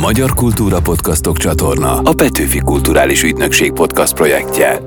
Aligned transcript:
Magyar 0.00 0.34
Kultúra 0.34 0.80
Podcastok 0.80 1.36
csatorna 1.38 1.98
a 1.98 2.14
Petőfi 2.14 2.58
Kulturális 2.58 3.22
Ügynökség 3.22 3.72
podcast 3.72 4.14
projektje. 4.14 4.80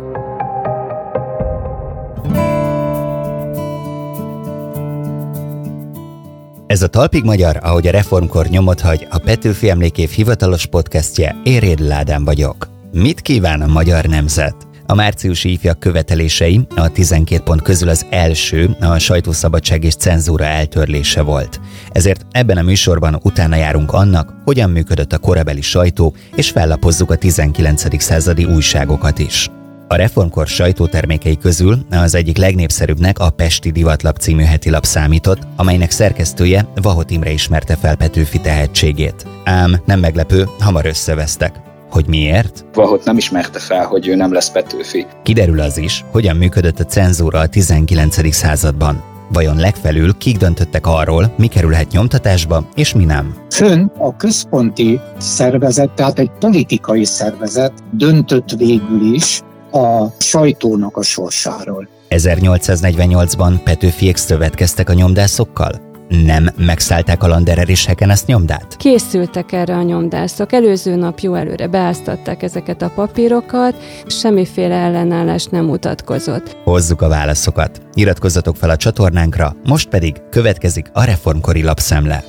Ez 6.68 6.82
a 6.82 6.88
Talpig 6.88 7.24
Magyar, 7.24 7.60
ahogy 7.62 7.88
a 7.88 7.92
reformkor 7.92 8.46
nyomot 8.46 8.82
hagy, 8.82 9.08
a 9.10 9.18
Petőfi 9.18 9.70
Emlékév 9.70 10.10
hivatalos 10.10 10.66
podcastje, 10.66 11.36
Éréd 11.44 11.80
Ládán 11.80 12.24
vagyok. 12.24 12.68
Mit 12.92 13.22
kíván 13.22 13.62
a 13.62 13.68
magyar 13.68 14.06
nemzet? 14.06 14.69
A 14.90 14.96
márciusi 14.96 15.52
ifjak 15.52 15.80
követelései 15.80 16.68
a 16.76 16.90
12 16.90 17.44
pont 17.44 17.62
közül 17.62 17.90
az 17.90 18.06
első 18.10 18.76
a 18.80 18.98
sajtószabadság 18.98 19.84
és 19.84 19.96
cenzúra 19.96 20.46
eltörlése 20.46 21.22
volt. 21.22 21.60
Ezért 21.92 22.26
ebben 22.32 22.58
a 22.58 22.62
műsorban 22.62 23.20
utána 23.24 23.56
járunk 23.56 23.92
annak, 23.92 24.34
hogyan 24.44 24.70
működött 24.70 25.14
a 25.14 25.18
korabeli 25.18 25.62
sajtó, 25.62 26.16
és 26.36 26.50
fellapozzuk 26.50 27.12
a 27.12 27.16
19. 27.16 28.02
századi 28.02 28.46
újságokat 28.46 29.20
is. 29.20 29.50
A 29.88 29.96
reformkor 29.96 30.48
sajtótermékei 30.48 31.38
közül 31.38 31.86
az 31.92 32.16
egyik 32.16 32.38
legnépszerűbbnek 32.38 33.20
a 33.20 33.30
Pesti 33.30 33.72
Divatlap 33.72 34.18
című 34.18 34.44
heti 34.44 34.70
lap 34.70 34.86
számított, 34.86 35.40
amelynek 35.56 35.92
szerkesztője 35.92 36.68
Vahot 36.76 37.12
Imre 37.12 37.32
ismerte 37.32 37.76
fel 37.76 37.96
Petőfi 37.96 38.40
tehetségét. 38.40 39.26
Ám 39.44 39.82
nem 39.86 40.00
meglepő, 40.00 40.48
hamar 40.60 40.86
összevesztek. 40.86 41.69
Hogy 41.90 42.08
miért? 42.08 42.66
Vahot 42.74 43.04
nem 43.04 43.18
ismerte 43.18 43.60
fel, 43.60 43.86
hogy 43.86 44.08
ő 44.08 44.16
nem 44.16 44.34
lesz 44.34 44.52
Petőfi. 44.52 45.06
Kiderül 45.24 45.60
az 45.60 45.78
is, 45.78 46.06
hogyan 46.12 46.36
működött 46.36 46.80
a 46.80 46.86
cenzúra 46.86 47.40
a 47.40 47.48
19. 47.48 48.34
században. 48.34 49.04
Vajon 49.32 49.56
legfelül 49.56 50.18
kik 50.18 50.38
döntöttek 50.38 50.88
arról, 50.88 51.34
mi 51.38 51.48
kerülhet 51.48 51.92
nyomtatásba, 51.92 52.68
és 52.76 52.94
mi 52.94 53.06
nem? 53.06 53.36
Fönn 53.50 53.90
a 53.98 54.16
központi 54.16 55.00
szervezet, 55.18 55.90
tehát 55.90 56.20
egy 56.20 56.32
politikai 56.40 57.06
szervezet 57.06 57.74
döntött 57.92 58.50
végül 58.58 59.14
is 59.14 59.42
a 59.72 60.06
sajtónak 60.18 60.98
a 60.98 61.02
sorsáról. 61.02 61.88
1848-ban 62.10 63.60
Petőfiék 63.64 64.18
szövetkeztek 64.18 64.90
a 64.90 64.94
nyomdászokkal? 64.94 65.89
Nem 66.10 66.50
megszállták 66.58 67.24
a 67.24 67.28
Landerer 67.28 67.70
és 67.70 67.86
Hekenesz 67.86 68.26
nyomdát? 68.26 68.76
Készültek 68.78 69.52
erre 69.52 69.76
a 69.76 69.82
nyomdászok. 69.82 70.54
Előző 70.54 70.96
nap 70.96 71.20
jó 71.20 71.34
előre 71.34 71.68
beáztatták 71.68 72.44
ezeket 72.44 72.82
a 72.82 72.92
papírokat, 72.96 73.76
semmiféle 74.08 74.76
ellenállás 74.76 75.46
nem 75.46 75.66
mutatkozott. 75.66 76.58
Hozzuk 76.64 77.02
a 77.02 77.08
válaszokat. 77.08 77.82
Iratkozzatok 77.94 78.56
fel 78.56 78.70
a 78.70 78.78
csatornánkra, 78.78 79.56
most 79.64 79.90
pedig 79.90 80.16
következik 80.30 80.90
a 80.94 81.04
reformkori 81.04 81.64
lapszemle. 81.64 82.24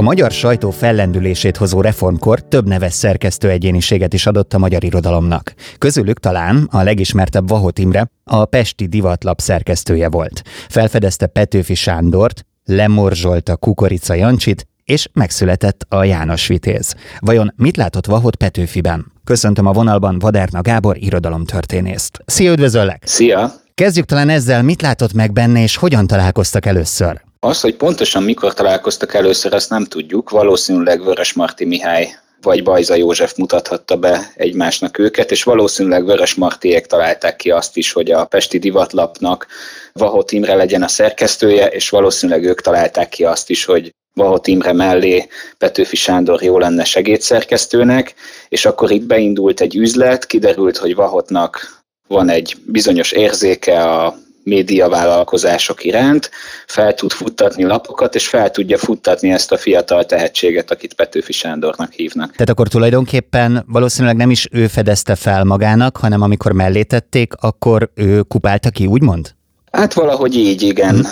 A 0.00 0.02
magyar 0.02 0.30
sajtó 0.30 0.70
fellendülését 0.70 1.56
hozó 1.56 1.80
reformkor 1.80 2.40
több 2.40 2.68
neves 2.68 2.92
szerkesztő 2.92 3.50
egyéniséget 3.50 4.12
is 4.12 4.26
adott 4.26 4.54
a 4.54 4.58
magyar 4.58 4.84
irodalomnak. 4.84 5.54
Közülük 5.78 6.18
talán 6.18 6.68
a 6.70 6.82
legismertebb 6.82 7.48
Vahot 7.48 7.78
Imre 7.78 8.10
a 8.24 8.44
Pesti 8.44 8.86
Divatlap 8.86 9.40
szerkesztője 9.40 10.08
volt. 10.08 10.42
Felfedezte 10.68 11.26
Petőfi 11.26 11.74
Sándort, 11.74 12.46
lemorzsolta 12.64 13.56
Kukorica 13.56 14.14
Jancsit, 14.14 14.66
és 14.84 15.08
megszületett 15.12 15.86
a 15.88 16.04
János 16.04 16.46
Vitéz. 16.46 16.94
Vajon 17.18 17.52
mit 17.56 17.76
látott 17.76 18.06
Vahot 18.06 18.36
Petőfiben? 18.36 19.12
Köszöntöm 19.24 19.66
a 19.66 19.72
vonalban 19.72 20.18
Vadárna 20.18 20.60
Gábor 20.60 20.96
irodalomtörténészt. 20.98 22.18
Szia, 22.26 22.52
üdvözöllek! 22.52 23.02
Szia! 23.06 23.52
Kezdjük 23.74 24.04
talán 24.04 24.28
ezzel, 24.28 24.62
mit 24.62 24.82
látott 24.82 25.12
meg 25.12 25.32
benne, 25.32 25.62
és 25.62 25.76
hogyan 25.76 26.06
találkoztak 26.06 26.66
először? 26.66 27.28
Az, 27.42 27.60
hogy 27.60 27.76
pontosan 27.76 28.22
mikor 28.22 28.54
találkoztak 28.54 29.14
először, 29.14 29.54
azt 29.54 29.70
nem 29.70 29.84
tudjuk. 29.84 30.30
Valószínűleg 30.30 31.04
Vörös 31.04 31.32
Marti 31.32 31.64
Mihály 31.64 32.14
vagy 32.42 32.62
Bajza 32.62 32.94
József 32.94 33.36
mutathatta 33.36 33.96
be 33.96 34.32
egymásnak 34.36 34.98
őket, 34.98 35.30
és 35.30 35.42
valószínűleg 35.42 36.04
Vörös 36.04 36.34
Martiék 36.34 36.86
találták 36.86 37.36
ki 37.36 37.50
azt 37.50 37.76
is, 37.76 37.92
hogy 37.92 38.10
a 38.10 38.24
Pesti 38.24 38.58
Divatlapnak 38.58 39.46
Vahot 39.92 40.32
Imre 40.32 40.54
legyen 40.54 40.82
a 40.82 40.88
szerkesztője, 40.88 41.66
és 41.66 41.88
valószínűleg 41.88 42.44
ők 42.44 42.60
találták 42.60 43.08
ki 43.08 43.24
azt 43.24 43.50
is, 43.50 43.64
hogy 43.64 43.94
Vahot 44.14 44.46
Imre 44.46 44.72
mellé 44.72 45.28
Petőfi 45.58 45.96
Sándor 45.96 46.42
jó 46.42 46.58
lenne 46.58 46.84
segédszerkesztőnek, 46.84 48.14
és 48.48 48.64
akkor 48.64 48.90
itt 48.90 49.06
beindult 49.06 49.60
egy 49.60 49.76
üzlet, 49.76 50.26
kiderült, 50.26 50.76
hogy 50.76 50.94
Vahotnak 50.94 51.82
van 52.08 52.28
egy 52.28 52.56
bizonyos 52.66 53.12
érzéke 53.12 53.82
a 53.82 54.18
médiavállalkozások 54.50 55.84
iránt, 55.84 56.30
fel 56.66 56.94
tud 56.94 57.10
futtatni 57.10 57.64
lapokat, 57.64 58.14
és 58.14 58.28
fel 58.28 58.50
tudja 58.50 58.78
futtatni 58.78 59.30
ezt 59.30 59.52
a 59.52 59.56
fiatal 59.56 60.04
tehetséget, 60.04 60.70
akit 60.70 60.94
Petőfi 60.94 61.32
Sándornak 61.32 61.92
hívnak. 61.92 62.32
Tehát 62.32 62.48
akkor 62.48 62.68
tulajdonképpen 62.68 63.64
valószínűleg 63.66 64.16
nem 64.16 64.30
is 64.30 64.48
ő 64.50 64.66
fedezte 64.66 65.14
fel 65.14 65.44
magának, 65.44 65.96
hanem 65.96 66.22
amikor 66.22 66.52
mellé 66.52 66.82
tették, 66.82 67.32
akkor 67.40 67.90
ő 67.94 68.22
kupálta 68.22 68.70
ki, 68.70 68.86
úgymond? 68.86 69.34
Hát 69.72 69.92
valahogy 69.92 70.36
így, 70.36 70.62
igen. 70.62 70.94
Hmm. 70.94 71.10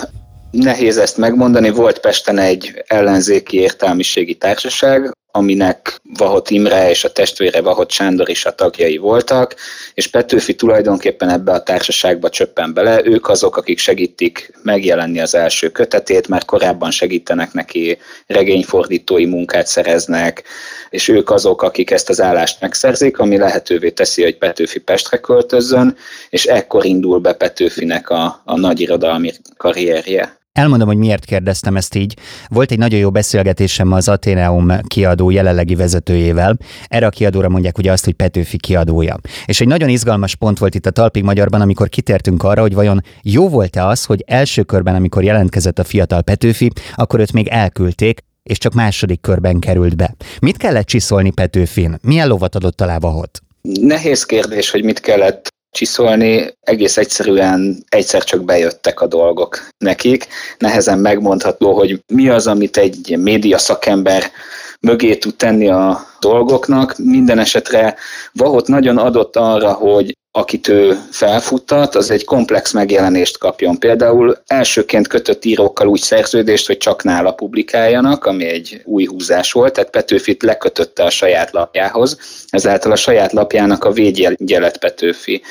Nehéz 0.51 0.97
ezt 0.97 1.17
megmondani, 1.17 1.69
volt 1.69 1.99
Pesten 1.99 2.37
egy 2.37 2.83
ellenzéki 2.87 3.57
értelmiségi 3.57 4.35
társaság, 4.35 5.11
aminek 5.31 5.99
Vahot 6.17 6.49
Imre 6.49 6.89
és 6.89 7.03
a 7.03 7.11
testvére 7.11 7.61
Vahot 7.61 7.91
Sándor 7.91 8.29
is 8.29 8.45
a 8.45 8.55
tagjai 8.55 8.97
voltak, 8.97 9.55
és 9.93 10.07
Petőfi 10.07 10.55
tulajdonképpen 10.55 11.29
ebbe 11.29 11.51
a 11.51 11.63
társaságba 11.63 12.29
csöppen 12.29 12.73
bele. 12.73 13.05
Ők 13.05 13.29
azok, 13.29 13.57
akik 13.57 13.77
segítik 13.77 14.53
megjelenni 14.63 15.19
az 15.19 15.35
első 15.35 15.69
kötetét, 15.69 16.27
mert 16.27 16.45
korábban 16.45 16.91
segítenek 16.91 17.53
neki, 17.53 17.97
regényfordítói 18.27 19.25
munkát 19.25 19.67
szereznek, 19.67 20.43
és 20.89 21.07
ők 21.07 21.29
azok, 21.29 21.61
akik 21.61 21.91
ezt 21.91 22.09
az 22.09 22.21
állást 22.21 22.61
megszerzik, 22.61 23.19
ami 23.19 23.37
lehetővé 23.37 23.89
teszi, 23.89 24.23
hogy 24.23 24.37
Petőfi 24.37 24.79
Pestre 24.79 25.17
költözzön, 25.17 25.97
és 26.29 26.45
ekkor 26.45 26.85
indul 26.85 27.19
be 27.19 27.33
Petőfinek 27.33 28.09
a, 28.09 28.41
a 28.45 28.57
nagy 28.57 28.79
irodalmi 28.79 29.31
karrierje. 29.57 30.37
Elmondom, 30.59 30.87
hogy 30.87 30.97
miért 30.97 31.25
kérdeztem 31.25 31.75
ezt 31.75 31.95
így. 31.95 32.13
Volt 32.47 32.71
egy 32.71 32.77
nagyon 32.77 32.99
jó 32.99 33.11
beszélgetésem 33.11 33.91
az 33.91 34.07
Ateneum 34.07 34.71
kiadó 34.87 35.29
jelenlegi 35.29 35.75
vezetőjével. 35.75 36.57
Erre 36.87 37.05
a 37.05 37.09
kiadóra 37.09 37.49
mondják 37.49 37.77
ugye 37.77 37.91
azt, 37.91 38.05
hogy 38.05 38.13
Petőfi 38.13 38.57
kiadója. 38.57 39.19
És 39.45 39.61
egy 39.61 39.67
nagyon 39.67 39.89
izgalmas 39.89 40.35
pont 40.35 40.57
volt 40.57 40.75
itt 40.75 40.85
a 40.85 40.89
Talpig 40.89 41.23
Magyarban, 41.23 41.61
amikor 41.61 41.89
kitértünk 41.89 42.43
arra, 42.43 42.61
hogy 42.61 42.73
vajon 42.73 43.03
jó 43.21 43.49
volt-e 43.49 43.85
az, 43.85 44.05
hogy 44.05 44.23
első 44.27 44.63
körben, 44.63 44.95
amikor 44.95 45.23
jelentkezett 45.23 45.79
a 45.79 45.83
fiatal 45.83 46.21
Petőfi, 46.21 46.71
akkor 46.95 47.19
őt 47.19 47.33
még 47.33 47.47
elküldték, 47.47 48.19
és 48.43 48.57
csak 48.57 48.73
második 48.73 49.21
körben 49.21 49.59
került 49.59 49.95
be. 49.95 50.15
Mit 50.41 50.57
kellett 50.57 50.85
csiszolni 50.85 51.31
Petőfin? 51.31 51.97
Milyen 52.01 52.27
lovat 52.27 52.55
adott 52.55 52.81
alá 52.81 52.97
Vahot? 52.97 53.41
Nehéz 53.61 54.23
kérdés, 54.23 54.69
hogy 54.69 54.83
mit 54.83 54.99
kellett 54.99 55.47
csiszolni, 55.71 56.57
egész 56.61 56.97
egyszerűen 56.97 57.83
egyszer 57.89 58.23
csak 58.23 58.43
bejöttek 58.43 59.01
a 59.01 59.07
dolgok 59.07 59.67
nekik. 59.77 60.27
Nehezen 60.57 60.99
megmondható, 60.99 61.73
hogy 61.73 62.03
mi 62.07 62.29
az, 62.29 62.47
amit 62.47 62.77
egy 62.77 63.17
média 63.17 63.57
szakember 63.57 64.31
mögé 64.79 65.15
tud 65.15 65.35
tenni 65.35 65.69
a 65.69 66.08
dolgoknak. 66.19 66.97
Minden 66.97 67.39
esetre 67.39 67.95
Vahot 68.33 68.67
nagyon 68.67 68.97
adott 68.97 69.35
arra, 69.35 69.73
hogy 69.73 70.17
akit 70.31 70.67
ő 70.67 70.99
felfuttat, 71.11 71.95
az 71.95 72.11
egy 72.11 72.25
komplex 72.25 72.71
megjelenést 72.71 73.37
kapjon. 73.37 73.79
Például 73.79 74.37
elsőként 74.47 75.07
kötött 75.07 75.45
írókkal 75.45 75.87
úgy 75.87 75.99
szerződést, 75.99 76.67
hogy 76.67 76.77
csak 76.77 77.03
nála 77.03 77.31
publikáljanak, 77.31 78.25
ami 78.25 78.45
egy 78.45 78.81
új 78.85 79.05
húzás 79.05 79.51
volt, 79.51 79.73
tehát 79.73 79.89
Petőfit 79.89 80.43
lekötötte 80.43 81.03
a 81.03 81.09
saját 81.09 81.51
lapjához, 81.51 82.17
ezáltal 82.49 82.91
a 82.91 82.95
saját 82.95 83.31
lapjának 83.31 83.83
a 83.83 83.91
védjelet 83.91 84.77
Petőfi. 84.77 85.41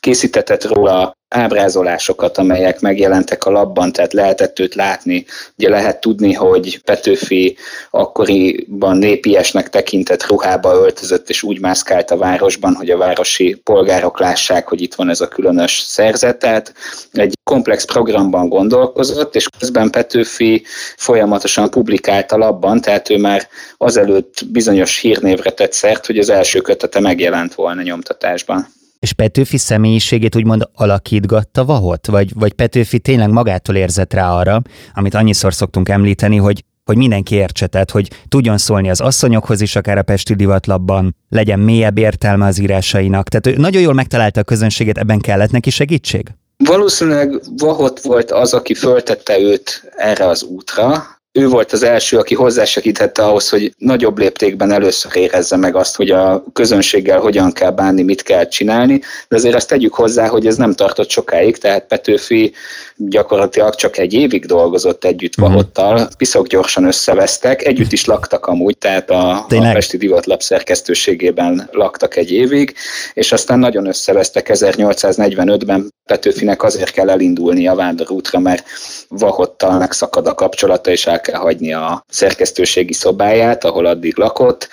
Készítetett 0.00 0.64
róla 0.64 1.16
ábrázolásokat, 1.28 2.38
amelyek 2.38 2.80
megjelentek 2.80 3.44
a 3.44 3.50
labban, 3.50 3.92
tehát 3.92 4.12
lehetett 4.12 4.58
őt 4.58 4.74
látni. 4.74 5.24
Ugye 5.58 5.68
lehet 5.68 6.00
tudni, 6.00 6.32
hogy 6.32 6.80
Petőfi 6.84 7.56
akkoriban 7.90 8.96
népiesnek 8.96 9.70
tekintett 9.70 10.15
ruhába 10.22 10.74
öltözött, 10.74 11.28
és 11.28 11.42
úgy 11.42 11.60
mászkált 11.60 12.10
a 12.10 12.16
városban, 12.16 12.74
hogy 12.74 12.90
a 12.90 12.96
városi 12.96 13.60
polgárok 13.64 14.20
lássák, 14.20 14.68
hogy 14.68 14.80
itt 14.80 14.94
van 14.94 15.08
ez 15.08 15.20
a 15.20 15.28
különös 15.28 15.78
szerzet. 15.78 16.38
Tehát 16.38 16.74
egy 17.12 17.34
komplex 17.44 17.84
programban 17.84 18.48
gondolkozott, 18.48 19.34
és 19.34 19.48
közben 19.58 19.90
Petőfi 19.90 20.64
folyamatosan 20.96 21.70
publikált 21.70 22.32
a 22.32 22.36
labban, 22.36 22.80
tehát 22.80 23.10
ő 23.10 23.18
már 23.18 23.48
azelőtt 23.76 24.46
bizonyos 24.46 24.98
hírnévre 24.98 25.50
tett 25.50 25.72
szert, 25.72 26.06
hogy 26.06 26.18
az 26.18 26.28
első 26.28 26.60
kötete 26.60 27.00
megjelent 27.00 27.54
volna 27.54 27.82
nyomtatásban. 27.82 28.74
És 28.98 29.12
Petőfi 29.12 29.56
személyiségét 29.56 30.36
úgymond 30.36 30.68
alakítgatta 30.74 31.64
Vahot? 31.64 32.06
Vagy, 32.06 32.30
vagy 32.34 32.52
Petőfi 32.52 32.98
tényleg 32.98 33.30
magától 33.30 33.76
érzett 33.76 34.12
rá 34.12 34.30
arra, 34.30 34.62
amit 34.94 35.14
annyiszor 35.14 35.54
szoktunk 35.54 35.88
említeni, 35.88 36.36
hogy 36.36 36.64
hogy 36.86 36.96
mindenki 36.96 37.34
értse, 37.34 37.66
tehát, 37.66 37.90
hogy 37.90 38.10
tudjon 38.28 38.58
szólni 38.58 38.90
az 38.90 39.00
asszonyokhoz 39.00 39.60
is, 39.60 39.76
akár 39.76 39.98
a 39.98 40.02
Pesti 40.02 40.34
divatlapban, 40.34 41.16
legyen 41.28 41.58
mélyebb 41.58 41.98
értelme 41.98 42.46
az 42.46 42.58
írásainak. 42.58 43.28
Tehát 43.28 43.58
nagyon 43.58 43.82
jól 43.82 43.94
megtalálta 43.94 44.40
a 44.40 44.44
közönséget, 44.44 44.98
ebben 44.98 45.18
kellett 45.18 45.50
neki 45.50 45.70
segítség? 45.70 46.28
Valószínűleg 46.56 47.40
Vahot 47.56 48.00
volt 48.00 48.30
az, 48.30 48.54
aki 48.54 48.74
föltette 48.74 49.38
őt 49.38 49.92
erre 49.96 50.26
az 50.26 50.42
útra, 50.42 51.04
ő 51.36 51.48
volt 51.48 51.72
az 51.72 51.82
első, 51.82 52.18
aki 52.18 52.34
hozzásegítette 52.34 53.22
ahhoz, 53.22 53.48
hogy 53.48 53.74
nagyobb 53.78 54.18
léptékben 54.18 54.72
először 54.72 55.16
érezze 55.16 55.56
meg 55.56 55.76
azt, 55.76 55.96
hogy 55.96 56.10
a 56.10 56.44
közönséggel 56.52 57.18
hogyan 57.18 57.52
kell 57.52 57.70
bánni, 57.70 58.02
mit 58.02 58.22
kell 58.22 58.48
csinálni, 58.48 59.00
de 59.28 59.36
azért 59.36 59.54
azt 59.54 59.68
tegyük 59.68 59.94
hozzá, 59.94 60.26
hogy 60.26 60.46
ez 60.46 60.56
nem 60.56 60.72
tartott 60.74 61.10
sokáig, 61.10 61.58
tehát 61.58 61.86
Petőfi 61.86 62.52
gyakorlatilag 62.96 63.74
csak 63.74 63.98
egy 63.98 64.12
évig 64.12 64.46
dolgozott 64.46 65.04
együtt 65.04 65.32
uh-huh. 65.36 65.52
Vahottal, 65.52 66.08
piszok 66.16 66.46
gyorsan 66.46 66.84
összevesztek, 66.84 67.64
együtt 67.64 67.92
is 67.92 68.04
laktak 68.04 68.46
amúgy, 68.46 68.78
tehát 68.78 69.10
a, 69.10 69.30
a 69.30 69.72
Pesti 69.72 69.96
Divatlap 69.96 70.42
szerkesztőségében 70.42 71.68
laktak 71.72 72.16
egy 72.16 72.32
évig, 72.32 72.74
és 73.14 73.32
aztán 73.32 73.58
nagyon 73.58 73.86
összevesztek. 73.86 74.50
1845-ben 74.52 75.94
Petőfinek 76.06 76.62
azért 76.62 76.90
kell 76.90 77.10
elindulni 77.10 77.68
a 77.68 77.74
vándorútra, 77.74 78.38
mert 78.38 78.66
Vahottal 79.08 79.78
megszakad 79.78 80.26
a 80.26 80.34
kapcsolata, 80.34 80.90
és 80.90 81.06
el 81.06 81.20
kell 81.26 81.40
hagyni 81.40 81.72
a 81.72 82.04
szerkesztőségi 82.08 82.92
szobáját, 82.92 83.64
ahol 83.64 83.86
addig 83.86 84.16
lakott, 84.16 84.68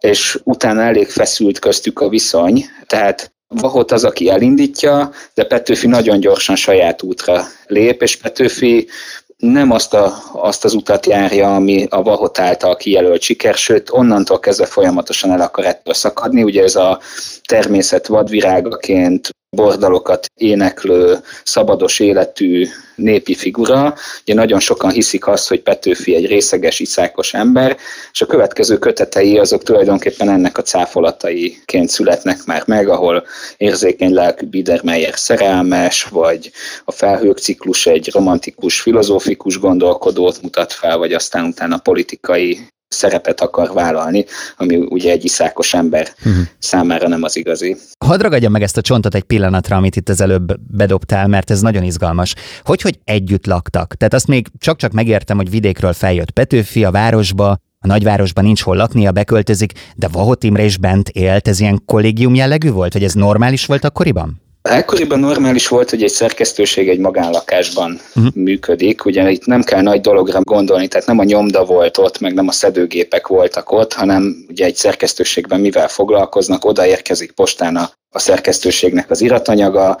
és 0.00 0.38
utána 0.44 0.82
elég 0.82 1.08
feszült 1.08 1.58
köztük 1.58 2.00
a 2.00 2.08
viszony, 2.08 2.64
tehát 2.86 3.34
Vahot 3.48 3.92
az, 3.92 4.04
aki 4.04 4.28
elindítja, 4.28 5.10
de 5.34 5.44
Petőfi 5.44 5.86
nagyon 5.86 6.20
gyorsan 6.20 6.56
saját 6.56 7.02
útra 7.02 7.42
lép, 7.66 8.02
és 8.02 8.16
Petőfi 8.16 8.88
nem 9.36 9.70
azt, 9.70 9.94
a, 9.94 10.14
azt 10.32 10.64
az 10.64 10.74
utat 10.74 11.06
járja, 11.06 11.54
ami 11.54 11.86
a 11.90 12.02
Vahot 12.02 12.38
által 12.38 12.76
kijelölt 12.76 13.22
siker, 13.22 13.54
sőt, 13.54 13.90
onnantól 13.90 14.38
kezdve 14.38 14.66
folyamatosan 14.66 15.30
el 15.30 15.40
akar 15.40 15.64
ettől 15.64 15.94
szakadni. 15.94 16.42
Ugye 16.42 16.62
ez 16.62 16.76
a 16.76 17.00
természet 17.48 18.06
vadvirágaként 18.06 19.30
bordalokat 19.50 20.26
éneklő, 20.34 21.18
szabados 21.44 22.00
életű 22.00 22.66
népi 22.96 23.34
figura. 23.34 23.94
Ugye 24.22 24.34
nagyon 24.34 24.60
sokan 24.60 24.90
hiszik 24.90 25.26
azt, 25.26 25.48
hogy 25.48 25.62
Petőfi 25.62 26.14
egy 26.14 26.26
részeges, 26.26 26.80
iszákos 26.80 27.34
ember, 27.34 27.76
és 28.12 28.20
a 28.20 28.26
következő 28.26 28.78
kötetei 28.78 29.38
azok 29.38 29.62
tulajdonképpen 29.62 30.30
ennek 30.30 30.58
a 30.58 30.62
cáfolataiként 30.62 31.88
születnek 31.88 32.44
már 32.44 32.62
meg, 32.66 32.88
ahol 32.88 33.26
érzékeny 33.56 34.12
lelkű 34.12 34.46
Biedermeier 34.46 35.18
szerelmes, 35.18 36.04
vagy 36.04 36.50
a 36.84 36.92
felhők 36.92 37.38
ciklus 37.38 37.86
egy 37.86 38.10
romantikus, 38.12 38.80
filozófikus 38.80 39.58
gondolkodót 39.58 40.42
mutat 40.42 40.72
fel, 40.72 40.98
vagy 40.98 41.12
aztán 41.12 41.44
utána 41.44 41.78
politikai 41.78 42.68
szerepet 42.88 43.40
akar 43.40 43.72
vállalni, 43.72 44.24
ami 44.56 44.76
ugye 44.76 45.10
egy 45.10 45.24
iszákos 45.24 45.74
ember 45.74 46.08
uh-huh. 46.18 46.44
számára 46.58 47.08
nem 47.08 47.22
az 47.22 47.36
igazi. 47.36 47.76
Hadd 48.04 48.20
ragadjam 48.20 48.52
meg 48.52 48.62
ezt 48.62 48.76
a 48.76 48.80
csontot 48.80 49.14
egy 49.14 49.22
pillanatra, 49.22 49.76
amit 49.76 49.96
itt 49.96 50.08
az 50.08 50.20
előbb 50.20 50.60
bedobtál, 50.60 51.26
mert 51.26 51.50
ez 51.50 51.60
nagyon 51.60 51.82
izgalmas. 51.82 52.34
Hogy, 52.64 52.82
hogy 52.82 52.98
együtt 53.04 53.46
laktak? 53.46 53.94
Tehát 53.94 54.14
azt 54.14 54.26
még 54.26 54.46
csak-csak 54.58 54.92
megértem, 54.92 55.36
hogy 55.36 55.50
vidékről 55.50 55.92
feljött 55.92 56.30
Petőfi 56.30 56.84
a 56.84 56.90
városba, 56.90 57.48
a 57.78 57.86
nagyvárosban 57.86 58.44
nincs 58.44 58.62
hol 58.62 58.76
laknia, 58.76 59.12
beköltözik, 59.12 59.72
de 59.96 60.08
Vahot 60.08 60.44
Imre 60.44 60.64
is 60.64 60.78
bent 60.78 61.08
élt, 61.08 61.48
ez 61.48 61.60
ilyen 61.60 61.82
kollégium 61.84 62.34
jellegű 62.34 62.70
volt, 62.70 62.92
vagy 62.92 63.04
ez 63.04 63.12
normális 63.12 63.66
volt 63.66 63.84
akkoriban? 63.84 64.45
Ekkoriban 64.68 65.18
normális 65.18 65.68
volt, 65.68 65.90
hogy 65.90 66.02
egy 66.02 66.10
szerkesztőség 66.10 66.88
egy 66.88 66.98
magánlakásban 66.98 68.00
uh-huh. 68.14 68.34
működik, 68.34 69.04
ugye 69.04 69.30
itt 69.30 69.46
nem 69.46 69.62
kell 69.62 69.82
nagy 69.82 70.00
dologra 70.00 70.40
gondolni, 70.40 70.88
tehát 70.88 71.06
nem 71.06 71.18
a 71.18 71.24
nyomda 71.24 71.64
volt 71.64 71.98
ott, 71.98 72.20
meg 72.20 72.34
nem 72.34 72.48
a 72.48 72.52
szedőgépek 72.52 73.26
voltak 73.26 73.72
ott, 73.72 73.92
hanem 73.92 74.44
ugye 74.48 74.64
egy 74.64 74.76
szerkesztőségben 74.76 75.60
mivel 75.60 75.88
foglalkoznak, 75.88 76.64
odaérkezik 76.64 77.32
postán 77.32 77.76
a 77.76 77.90
a 78.10 78.18
szerkesztőségnek 78.18 79.10
az 79.10 79.20
iratanyaga, 79.20 79.98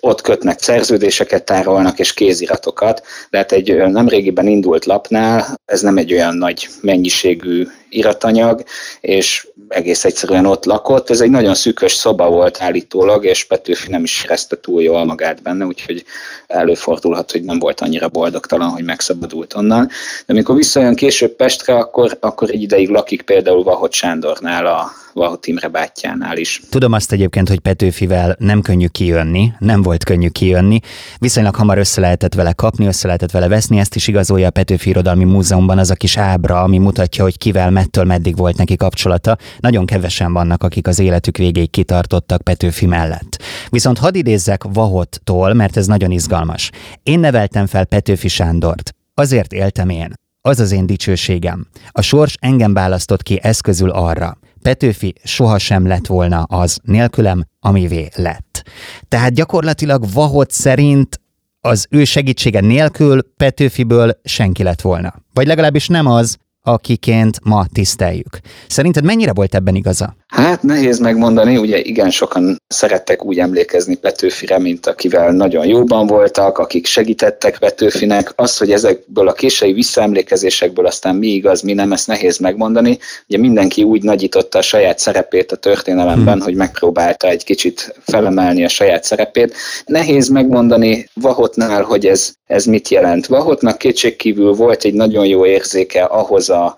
ott 0.00 0.20
kötnek 0.20 0.62
szerződéseket, 0.62 1.44
tárolnak 1.44 1.98
és 1.98 2.14
kéziratokat, 2.14 3.02
de 3.30 3.38
hát 3.38 3.52
egy 3.52 3.76
nemrégiben 3.76 4.46
indult 4.46 4.84
lapnál 4.84 5.58
ez 5.68 5.80
nem 5.80 5.96
egy 5.96 6.12
olyan 6.12 6.36
nagy 6.36 6.68
mennyiségű 6.80 7.66
iratanyag, 7.88 8.62
és 9.00 9.48
egész 9.68 10.04
egyszerűen 10.04 10.46
ott 10.46 10.64
lakott. 10.64 11.10
Ez 11.10 11.20
egy 11.20 11.30
nagyon 11.30 11.54
szűkös 11.54 11.92
szoba 11.92 12.28
volt 12.28 12.60
állítólag, 12.60 13.24
és 13.24 13.44
Petőfi 13.44 13.90
nem 13.90 14.02
is 14.02 14.22
érezte 14.24 14.60
túl 14.60 14.82
jól 14.82 15.04
magát 15.04 15.42
benne, 15.42 15.64
úgyhogy 15.64 16.04
előfordulhat, 16.46 17.30
hogy 17.30 17.42
nem 17.42 17.58
volt 17.58 17.80
annyira 17.80 18.08
boldogtalan, 18.08 18.68
hogy 18.68 18.84
megszabadult 18.84 19.54
onnan. 19.54 19.86
De 20.26 20.32
amikor 20.32 20.54
visszajön 20.56 20.94
később 20.94 21.36
Pestre, 21.36 21.74
akkor, 21.74 22.16
akkor 22.20 22.50
egy 22.50 22.62
ideig 22.62 22.88
lakik 22.88 23.22
például 23.22 23.62
Vahot 23.62 23.92
Sándornál 23.92 24.66
a, 24.66 24.90
Vahot 25.18 25.46
Imre 25.46 25.68
bátyjánál 25.68 26.36
is. 26.36 26.62
Tudom 26.70 26.92
azt 26.92 27.12
egyébként, 27.12 27.48
hogy 27.48 27.58
Petőfivel 27.58 28.36
nem 28.38 28.60
könnyű 28.60 28.86
kijönni, 28.86 29.52
nem 29.58 29.82
volt 29.82 30.04
könnyű 30.04 30.28
kijönni, 30.28 30.80
viszonylag 31.18 31.54
hamar 31.54 31.78
össze 31.78 32.00
lehetett 32.00 32.34
vele 32.34 32.52
kapni, 32.52 32.86
össze 32.86 33.06
lehetett 33.06 33.30
vele 33.30 33.48
veszni, 33.48 33.78
ezt 33.78 33.94
is 33.94 34.08
igazolja 34.08 34.46
a 34.46 34.50
Petőfi 34.50 34.88
Irodalmi 34.88 35.24
Múzeumban 35.24 35.78
az 35.78 35.90
a 35.90 35.94
kis 35.94 36.16
ábra, 36.16 36.62
ami 36.62 36.78
mutatja, 36.78 37.22
hogy 37.22 37.38
kivel 37.38 37.70
mettől 37.70 38.04
meddig 38.04 38.36
volt 38.36 38.56
neki 38.56 38.76
kapcsolata. 38.76 39.36
Nagyon 39.60 39.86
kevesen 39.86 40.32
vannak, 40.32 40.62
akik 40.62 40.86
az 40.86 40.98
életük 40.98 41.36
végéig 41.36 41.70
kitartottak 41.70 42.42
Petőfi 42.42 42.86
mellett. 42.86 43.42
Viszont 43.68 43.98
hadd 43.98 44.14
idézzek 44.14 44.62
Vahottól, 44.72 45.52
mert 45.52 45.76
ez 45.76 45.86
nagyon 45.86 46.10
izgalmas. 46.10 46.70
Én 47.02 47.20
neveltem 47.20 47.66
fel 47.66 47.84
Petőfi 47.84 48.28
Sándort. 48.28 48.94
Azért 49.14 49.52
éltem 49.52 49.88
én. 49.88 50.12
Az 50.40 50.60
az 50.60 50.72
én 50.72 50.86
dicsőségem. 50.86 51.66
A 51.90 52.02
sors 52.02 52.34
engem 52.40 52.74
választott 52.74 53.22
ki 53.22 53.38
eszközül 53.42 53.90
arra. 53.90 54.38
Petőfi 54.62 55.14
sohasem 55.24 55.86
lett 55.86 56.06
volna 56.06 56.42
az 56.42 56.78
nélkülem, 56.82 57.44
amivé 57.60 58.08
lett. 58.14 58.62
Tehát 59.08 59.34
gyakorlatilag 59.34 60.04
Vahot 60.12 60.50
szerint 60.50 61.20
az 61.60 61.86
ő 61.90 62.04
segítsége 62.04 62.60
nélkül 62.60 63.22
Petőfiből 63.36 64.20
senki 64.24 64.62
lett 64.62 64.80
volna. 64.80 65.14
Vagy 65.32 65.46
legalábbis 65.46 65.88
nem 65.88 66.06
az, 66.06 66.36
akiként 66.62 67.44
ma 67.44 67.66
tiszteljük. 67.72 68.38
Szerinted 68.66 69.04
mennyire 69.04 69.32
volt 69.32 69.54
ebben 69.54 69.74
igaza? 69.74 70.16
Hát 70.28 70.62
nehéz 70.62 70.98
megmondani, 70.98 71.56
ugye 71.56 71.78
igen 71.78 72.10
sokan 72.10 72.62
szerettek 72.66 73.24
úgy 73.24 73.38
emlékezni 73.38 73.96
Petőfire, 73.96 74.58
mint 74.58 74.86
akivel 74.86 75.30
nagyon 75.30 75.66
jóban 75.66 76.06
voltak, 76.06 76.58
akik 76.58 76.86
segítettek 76.86 77.58
Petőfinek. 77.58 78.32
Az, 78.36 78.58
hogy 78.58 78.72
ezekből 78.72 79.28
a 79.28 79.32
késői 79.32 79.72
visszaemlékezésekből 79.72 80.86
aztán 80.86 81.14
mi 81.16 81.26
igaz, 81.26 81.60
mi 81.60 81.72
nem, 81.72 81.92
ezt 81.92 82.06
nehéz 82.06 82.38
megmondani. 82.38 82.98
Ugye 83.28 83.38
mindenki 83.38 83.82
úgy 83.82 84.02
nagyította 84.02 84.58
a 84.58 84.62
saját 84.62 84.98
szerepét 84.98 85.52
a 85.52 85.56
történelemben, 85.56 86.34
hmm. 86.34 86.42
hogy 86.42 86.54
megpróbálta 86.54 87.28
egy 87.28 87.44
kicsit 87.44 87.94
felemelni 88.04 88.64
a 88.64 88.68
saját 88.68 89.04
szerepét. 89.04 89.54
Nehéz 89.86 90.28
megmondani 90.28 91.08
Vahotnál, 91.14 91.82
hogy 91.82 92.06
ez, 92.06 92.32
ez 92.46 92.64
mit 92.64 92.88
jelent. 92.88 93.26
Vahotnak 93.26 93.78
kétségkívül 93.78 94.52
volt 94.52 94.84
egy 94.84 94.94
nagyon 94.94 95.26
jó 95.26 95.46
érzéke 95.46 96.04
ahhoz 96.04 96.50
a 96.50 96.76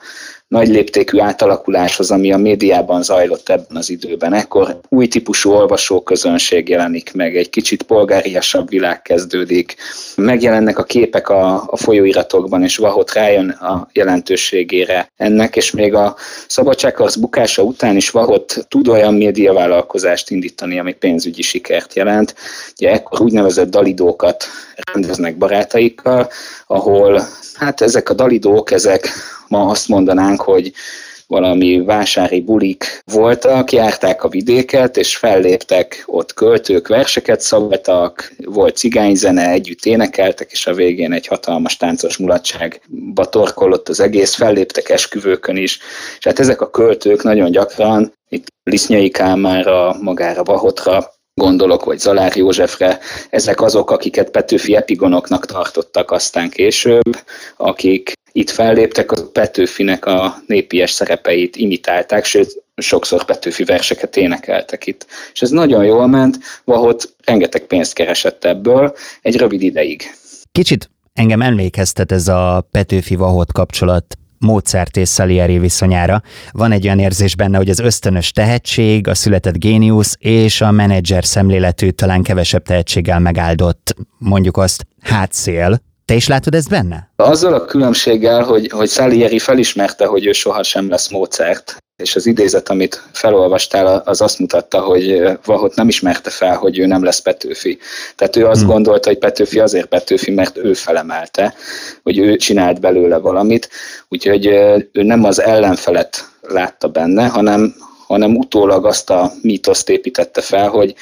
nagy 0.50 0.68
léptékű 0.68 1.18
átalakuláshoz, 1.18 2.10
ami 2.10 2.32
a 2.32 2.36
médiában 2.36 3.02
zajlott 3.02 3.48
ebben 3.48 3.76
az 3.76 3.90
időben. 3.90 4.32
Ekkor 4.32 4.80
új 4.88 5.08
típusú 5.08 5.50
olvasóközönség 5.50 6.68
jelenik 6.68 7.12
meg, 7.14 7.36
egy 7.36 7.50
kicsit 7.50 7.82
polgáriasabb 7.82 8.68
világ 8.68 9.02
kezdődik, 9.02 9.76
megjelennek 10.16 10.78
a 10.78 10.82
képek 10.82 11.28
a, 11.28 11.64
a 11.66 11.76
folyóiratokban, 11.76 12.62
és 12.62 12.76
Vahot 12.76 13.12
rájön 13.12 13.48
a 13.48 13.88
jelentőségére 13.92 15.12
ennek, 15.16 15.56
és 15.56 15.70
még 15.70 15.94
a 15.94 16.16
szabadságharc 16.46 17.16
bukása 17.16 17.62
után 17.62 17.96
is 17.96 18.10
Vahot 18.10 18.66
tud 18.68 18.88
olyan 18.88 19.14
médiavállalkozást 19.14 20.30
indítani, 20.30 20.78
ami 20.78 20.92
pénzügyi 20.92 21.42
sikert 21.42 21.94
jelent. 21.94 22.34
Ugye 22.78 22.90
ekkor 22.90 23.20
úgynevezett 23.20 23.70
dalidókat 23.70 24.44
rendeznek 24.92 25.38
barátaikkal, 25.38 26.28
ahol 26.66 27.22
hát 27.54 27.80
ezek 27.80 28.10
a 28.10 28.14
dalidók, 28.14 28.70
ezek 28.70 29.08
ma 29.50 29.66
azt 29.66 29.88
mondanánk, 29.88 30.40
hogy 30.40 30.72
valami 31.26 31.80
vásári 31.84 32.40
bulik 32.40 33.02
voltak, 33.12 33.72
járták 33.72 34.24
a 34.24 34.28
vidéket, 34.28 34.96
és 34.96 35.16
felléptek 35.16 36.02
ott 36.06 36.34
költők, 36.34 36.88
verseket 36.88 37.40
szabadtak, 37.40 38.32
volt 38.44 38.76
cigányzene, 38.76 39.50
együtt 39.50 39.84
énekeltek, 39.84 40.52
és 40.52 40.66
a 40.66 40.74
végén 40.74 41.12
egy 41.12 41.26
hatalmas 41.26 41.76
táncos 41.76 42.16
mulatságba 42.16 43.24
torkolott 43.24 43.88
az 43.88 44.00
egész, 44.00 44.34
felléptek 44.34 44.88
esküvőkön 44.88 45.56
is. 45.56 45.78
És 46.18 46.24
hát 46.24 46.38
ezek 46.38 46.60
a 46.60 46.70
költők 46.70 47.22
nagyon 47.22 47.50
gyakran, 47.50 48.12
itt 48.28 48.46
Lisznyai 48.62 49.10
Kálmára, 49.10 49.96
magára 50.00 50.42
Bahotra, 50.42 51.12
gondolok, 51.40 51.84
vagy 51.84 51.98
Zalár 51.98 52.36
Józsefre, 52.36 52.98
ezek 53.30 53.60
azok, 53.60 53.90
akiket 53.90 54.30
Petőfi 54.30 54.76
epigonoknak 54.76 55.46
tartottak 55.46 56.10
aztán 56.10 56.50
később, 56.50 57.16
akik 57.56 58.12
itt 58.32 58.50
felléptek, 58.50 59.12
a 59.12 59.30
Petőfinek 59.32 60.06
a 60.06 60.42
népies 60.46 60.90
szerepeit 60.90 61.56
imitálták, 61.56 62.24
sőt, 62.24 62.62
sokszor 62.76 63.24
Petőfi 63.24 63.64
verseket 63.64 64.16
énekeltek 64.16 64.86
itt. 64.86 65.06
És 65.32 65.42
ez 65.42 65.50
nagyon 65.50 65.84
jól 65.84 66.06
ment, 66.06 66.38
Vahot 66.64 67.14
rengeteg 67.24 67.62
pénzt 67.66 67.92
keresett 67.92 68.44
ebből 68.44 68.94
egy 69.22 69.36
rövid 69.36 69.62
ideig. 69.62 70.02
Kicsit 70.52 70.90
engem 71.12 71.42
emlékeztet 71.42 72.12
ez 72.12 72.28
a 72.28 72.66
Petőfi 72.70 73.14
Vahot 73.14 73.52
kapcsolat 73.52 74.18
Mozart 74.40 74.96
és 74.96 75.10
Salieri 75.10 75.58
viszonyára. 75.58 76.22
Van 76.50 76.72
egy 76.72 76.84
olyan 76.84 76.98
érzés 76.98 77.36
benne, 77.36 77.56
hogy 77.56 77.68
az 77.68 77.78
ösztönös 77.78 78.30
tehetség, 78.30 79.08
a 79.08 79.14
született 79.14 79.56
géniusz 79.56 80.16
és 80.18 80.60
a 80.60 80.70
menedzser 80.70 81.24
szemléletű, 81.24 81.90
talán 81.90 82.22
kevesebb 82.22 82.62
tehetséggel 82.62 83.18
megáldott, 83.18 83.94
mondjuk 84.18 84.56
azt, 84.56 84.86
hátszél, 85.00 85.80
Te 86.10 86.16
is 86.16 86.28
látod 86.28 86.54
ezt 86.54 86.68
benne? 86.68 87.10
Azzal 87.16 87.54
a 87.54 87.64
különbséggel, 87.64 88.42
hogy, 88.42 88.70
hogy 88.70 88.88
Salieri 88.88 89.38
felismerte, 89.38 90.06
hogy 90.06 90.26
ő 90.26 90.32
sohasem 90.32 90.88
lesz 90.88 91.10
Mozart, 91.10 91.76
és 92.00 92.16
az 92.16 92.26
idézet, 92.26 92.68
amit 92.68 93.02
felolvastál, 93.12 94.02
az 94.04 94.20
azt 94.20 94.38
mutatta, 94.38 94.80
hogy 94.80 95.22
Vahot 95.44 95.74
nem 95.74 95.88
ismerte 95.88 96.30
fel, 96.30 96.56
hogy 96.56 96.78
ő 96.78 96.86
nem 96.86 97.04
lesz 97.04 97.20
Petőfi. 97.20 97.78
Tehát 98.16 98.36
ő 98.36 98.46
azt 98.46 98.60
hmm. 98.60 98.70
gondolta, 98.70 99.08
hogy 99.08 99.18
Petőfi 99.18 99.58
azért 99.58 99.86
Petőfi, 99.86 100.30
mert 100.30 100.56
ő 100.56 100.72
felemelte, 100.72 101.54
hogy 102.02 102.18
ő 102.18 102.36
csinált 102.36 102.80
belőle 102.80 103.16
valamit, 103.16 103.68
úgyhogy 104.08 104.46
ő 104.92 105.02
nem 105.02 105.24
az 105.24 105.40
ellenfelet 105.40 106.28
látta 106.40 106.88
benne, 106.88 107.26
hanem, 107.26 107.74
hanem 108.06 108.36
utólag 108.36 108.86
azt 108.86 109.10
a 109.10 109.32
mítoszt 109.42 109.88
építette 109.88 110.40
fel, 110.40 110.68
hogy, 110.68 110.94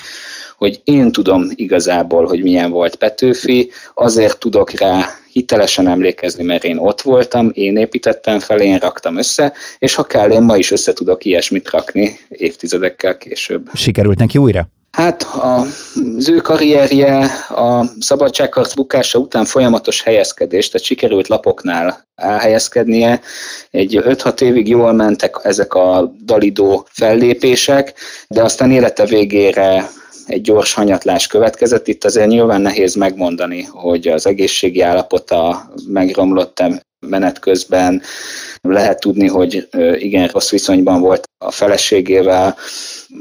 hogy 0.57 0.81
én 0.85 1.12
tudom 1.12 1.50
igazából, 1.55 2.26
hogy 2.26 2.43
milyen 2.43 2.71
volt 2.71 2.97
Petőfi, 2.97 3.71
azért 3.95 4.38
tudok 4.38 4.71
rá 4.71 5.07
hitelesen 5.38 5.88
emlékezni, 5.88 6.45
mert 6.45 6.64
én 6.64 6.78
ott 6.78 7.00
voltam, 7.00 7.50
én 7.52 7.76
építettem 7.76 8.38
fel, 8.38 8.61
én 8.61 8.78
raktam 8.78 9.16
össze, 9.16 9.52
és 9.78 9.95
ha 9.95 10.02
kell, 10.02 10.30
én 10.30 10.42
ma 10.42 10.57
is 10.57 10.71
össze 10.71 10.92
tudok 10.92 11.25
ilyesmit 11.25 11.71
rakni 11.71 12.18
évtizedekkel 12.28 13.16
később. 13.16 13.71
Sikerült 13.75 14.18
neki 14.18 14.38
újra? 14.38 14.68
Hát 14.90 15.23
az 15.23 16.28
ő 16.28 16.37
karrierje 16.37 17.18
a 17.49 17.85
szabadságharc 18.00 18.75
bukása 18.75 19.18
után 19.18 19.45
folyamatos 19.45 20.02
helyezkedés, 20.02 20.68
tehát 20.68 20.87
sikerült 20.87 21.28
lapoknál 21.28 22.07
elhelyezkednie. 22.14 23.21
Egy 23.71 24.00
5-6 24.02 24.40
évig 24.40 24.68
jól 24.68 24.92
mentek 24.92 25.37
ezek 25.42 25.75
a 25.75 26.12
dalidó 26.25 26.87
fellépések, 26.90 27.95
de 28.28 28.42
aztán 28.42 28.71
élete 28.71 29.04
végére 29.04 29.90
egy 30.28 30.40
gyors 30.40 30.73
hanyatlás 30.73 31.26
következett. 31.26 31.88
Itt 31.88 32.04
azért 32.04 32.28
nyilván 32.28 32.61
nehéz 32.61 32.94
megmondani, 32.94 33.62
hogy 33.62 34.08
az 34.08 34.26
egészségi 34.26 34.80
állapota 34.80 35.70
megromlott-e 35.87 36.82
menet 37.06 37.38
közben. 37.38 38.02
Lehet 38.61 39.00
tudni, 39.00 39.26
hogy 39.26 39.68
igen 39.99 40.26
rossz 40.26 40.50
viszonyban 40.50 41.00
volt 41.00 41.26
a 41.44 41.50
feleségével, 41.50 42.56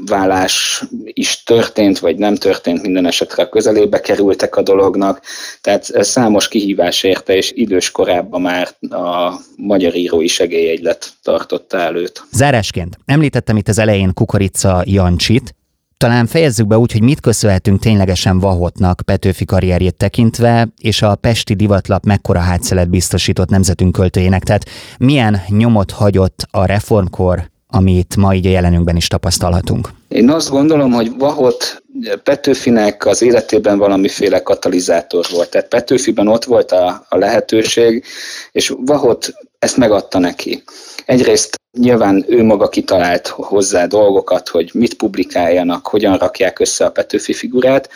vállás 0.06 0.84
is 1.04 1.42
történt, 1.42 1.98
vagy 1.98 2.16
nem 2.16 2.34
történt, 2.34 2.82
minden 2.82 3.06
esetre 3.06 3.48
közelébe 3.48 4.00
kerültek 4.00 4.56
a 4.56 4.62
dolognak, 4.62 5.20
tehát 5.60 6.04
számos 6.04 6.48
kihívás 6.48 7.02
érte, 7.02 7.36
és 7.36 7.52
idős 7.54 7.90
korában 7.90 8.40
már 8.40 8.68
a 8.90 9.34
magyar 9.56 9.94
írói 9.94 10.26
segélyegylet 10.26 11.12
tartotta 11.22 11.78
előtt. 11.78 12.22
Zárásként 12.30 12.98
említettem 13.04 13.56
itt 13.56 13.68
az 13.68 13.78
elején 13.78 14.14
Kukorica 14.14 14.82
Jancsit, 14.84 15.54
talán 15.98 16.26
fejezzük 16.26 16.66
be 16.66 16.78
úgy, 16.78 16.92
hogy 16.92 17.02
mit 17.02 17.20
köszönhetünk 17.20 17.80
ténylegesen 17.80 18.38
Vahotnak 18.38 19.00
Petőfi 19.04 19.44
karrierjét 19.44 19.94
tekintve, 19.94 20.68
és 20.80 21.02
a 21.02 21.14
Pesti 21.14 21.54
divatlap 21.54 22.04
mekkora 22.04 22.38
hátszelet 22.38 22.90
biztosított 22.90 23.48
nemzetünk 23.48 23.92
költőjének. 23.92 24.42
Tehát 24.42 24.64
milyen 24.98 25.40
nyomot 25.48 25.90
hagyott 25.90 26.46
a 26.50 26.64
reformkor, 26.64 27.50
amit 27.66 28.16
ma 28.16 28.34
így 28.34 28.46
a 28.46 28.50
jelenünkben 28.50 28.96
is 28.96 29.06
tapasztalhatunk? 29.06 29.88
Én 30.08 30.30
azt 30.30 30.50
gondolom, 30.50 30.92
hogy 30.92 31.12
Vahot 31.18 31.82
Petőfinek 32.22 33.06
az 33.06 33.22
életében 33.22 33.78
valamiféle 33.78 34.42
katalizátor 34.42 35.26
volt. 35.32 35.50
Tehát 35.50 35.68
Petőfiben 35.68 36.28
ott 36.28 36.44
volt 36.44 36.72
a, 36.72 37.06
a 37.08 37.16
lehetőség, 37.16 38.04
és 38.52 38.74
Vahot 38.84 39.32
ezt 39.58 39.76
megadta 39.76 40.18
neki. 40.18 40.62
Egyrészt 41.06 41.56
nyilván 41.78 42.24
ő 42.28 42.42
maga 42.42 42.68
kitalált 42.68 43.26
hozzá 43.26 43.86
dolgokat, 43.86 44.48
hogy 44.48 44.70
mit 44.74 44.94
publikáljanak, 44.94 45.86
hogyan 45.86 46.16
rakják 46.16 46.58
össze 46.58 46.84
a 46.84 46.90
Petőfi 46.90 47.32
figurát, 47.32 47.88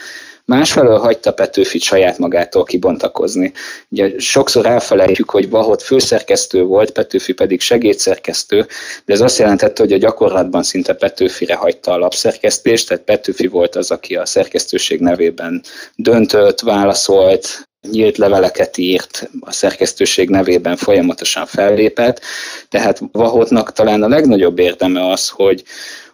másfelől 0.45 0.99
hagyta 0.99 1.33
Petőfit 1.33 1.83
saját 1.83 2.19
magától 2.19 2.65
kibontakozni. 2.65 3.53
Ugye 3.89 4.19
sokszor 4.19 4.67
elfelejtjük, 4.67 5.31
hogy 5.31 5.51
Vahot 5.51 5.83
főszerkesztő 5.83 6.63
volt, 6.63 6.91
Petőfi 6.91 7.33
pedig 7.33 7.61
segédszerkesztő, 7.61 8.67
de 9.05 9.13
ez 9.13 9.21
azt 9.21 9.39
jelentette, 9.39 9.83
hogy 9.83 9.93
a 9.93 9.99
gyakorlatban 9.99 10.63
szinte 10.63 10.95
Petőfire 10.95 11.55
hagyta 11.55 11.93
a 11.93 11.99
lapszerkesztést, 11.99 12.89
tehát 12.89 13.05
Petőfi 13.05 13.47
volt 13.47 13.77
az, 13.77 13.91
aki 13.91 14.17
a 14.17 14.27
szerkesztőség 14.27 15.01
nevében 15.01 15.63
döntött, 15.97 16.61
válaszolt, 16.61 17.69
nyílt 17.91 18.17
leveleket 18.17 18.77
írt, 18.77 19.31
a 19.41 19.53
szerkesztőség 19.53 20.29
nevében 20.29 20.77
folyamatosan 20.77 21.47
fellépett, 21.47 22.21
tehát 22.69 23.01
Vahotnak 23.13 23.73
talán 23.73 24.03
a 24.03 24.09
legnagyobb 24.09 24.59
érdeme 24.59 25.11
az, 25.11 25.29
hogy 25.29 25.63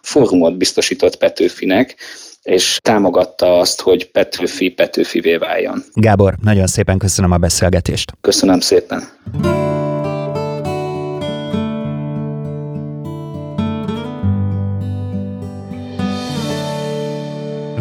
fórumot 0.01 0.57
biztosított 0.57 1.17
Petőfinek, 1.17 1.95
és 2.43 2.77
támogatta 2.81 3.59
azt, 3.59 3.81
hogy 3.81 4.11
Petőfi 4.11 4.69
Petőfivé 4.69 5.35
váljon. 5.35 5.83
Gábor, 5.93 6.35
nagyon 6.43 6.67
szépen 6.67 6.97
köszönöm 6.97 7.31
a 7.31 7.37
beszélgetést. 7.37 8.11
Köszönöm 8.21 8.59
szépen. 8.59 9.09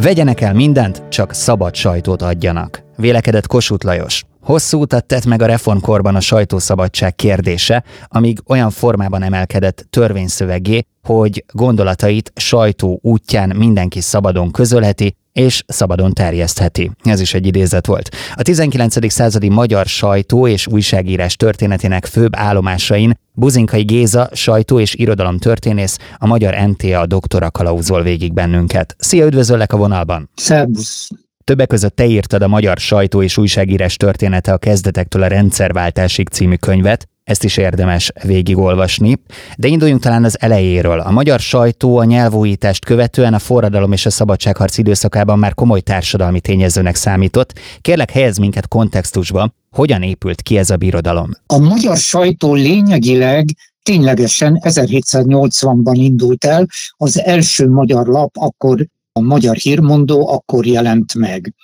Vegyenek 0.02 0.40
el 0.40 0.54
mindent, 0.54 1.02
csak 1.08 1.32
szabad 1.32 1.74
sajtót 1.74 2.22
adjanak. 2.22 2.87
Vélekedett 3.00 3.46
Kossuth 3.46 3.84
Lajos. 3.84 4.24
Hosszú 4.40 4.80
utat 4.80 5.06
tett 5.06 5.24
meg 5.24 5.42
a 5.42 5.46
reformkorban 5.46 6.14
a 6.14 6.20
sajtószabadság 6.20 7.14
kérdése, 7.14 7.84
amíg 8.06 8.38
olyan 8.46 8.70
formában 8.70 9.22
emelkedett 9.22 9.86
törvényszövegé, 9.90 10.82
hogy 11.02 11.44
gondolatait 11.52 12.32
sajtó 12.36 12.98
útján 13.02 13.56
mindenki 13.56 14.00
szabadon 14.00 14.50
közölheti, 14.50 15.16
és 15.32 15.62
szabadon 15.66 16.12
terjesztheti. 16.12 16.90
Ez 17.02 17.20
is 17.20 17.34
egy 17.34 17.46
idézet 17.46 17.86
volt. 17.86 18.08
A 18.34 18.42
19. 18.42 19.12
századi 19.12 19.48
magyar 19.48 19.86
sajtó 19.86 20.46
és 20.46 20.66
újságírás 20.66 21.36
történetének 21.36 22.06
főbb 22.06 22.36
állomásain 22.36 23.18
Buzinkai 23.32 23.82
Géza, 23.82 24.28
sajtó 24.32 24.80
és 24.80 24.94
irodalom 24.94 25.38
történész, 25.38 25.98
a 26.16 26.26
magyar 26.26 26.54
NTA 26.68 27.06
doktora 27.06 27.50
kalauzol 27.50 28.02
végig 28.02 28.32
bennünket. 28.32 28.96
Szia, 28.98 29.26
üdvözöllek 29.26 29.72
a 29.72 29.76
vonalban! 29.76 30.30
Szerbusz! 30.34 31.08
Többek 31.48 31.66
között 31.66 31.96
te 31.96 32.06
írtad 32.06 32.42
a 32.42 32.48
magyar 32.48 32.76
sajtó 32.78 33.22
és 33.22 33.38
újságírás 33.38 33.96
története 33.96 34.52
a 34.52 34.58
kezdetektől 34.58 35.22
a 35.22 35.26
rendszerváltásig 35.26 36.28
című 36.28 36.54
könyvet, 36.54 37.08
ezt 37.24 37.44
is 37.44 37.56
érdemes 37.56 38.12
végigolvasni. 38.22 39.16
De 39.56 39.68
induljunk 39.68 40.02
talán 40.02 40.24
az 40.24 40.40
elejéről. 40.40 41.00
A 41.00 41.10
magyar 41.10 41.40
sajtó 41.40 41.96
a 41.96 42.04
nyelvújítást 42.04 42.84
követően 42.84 43.34
a 43.34 43.38
forradalom 43.38 43.92
és 43.92 44.06
a 44.06 44.10
szabadságharc 44.10 44.78
időszakában 44.78 45.38
már 45.38 45.54
komoly 45.54 45.80
társadalmi 45.80 46.40
tényezőnek 46.40 46.94
számított. 46.94 47.58
Kérlek, 47.80 48.10
helyez 48.10 48.38
minket 48.38 48.68
kontextusba, 48.68 49.52
hogyan 49.70 50.02
épült 50.02 50.42
ki 50.42 50.58
ez 50.58 50.70
a 50.70 50.76
birodalom? 50.76 51.30
A 51.46 51.58
magyar 51.58 51.96
sajtó 51.96 52.54
lényegileg 52.54 53.44
ténylegesen 53.82 54.60
1780-ban 54.62 55.94
indult 55.94 56.44
el, 56.44 56.66
az 56.96 57.20
első 57.20 57.68
magyar 57.68 58.06
lap 58.06 58.30
akkor 58.36 58.86
a 59.18 59.20
magyar 59.20 59.56
hírmondó 59.56 60.28
akkor 60.28 60.66
jelent 60.66 61.14
meg. 61.14 61.54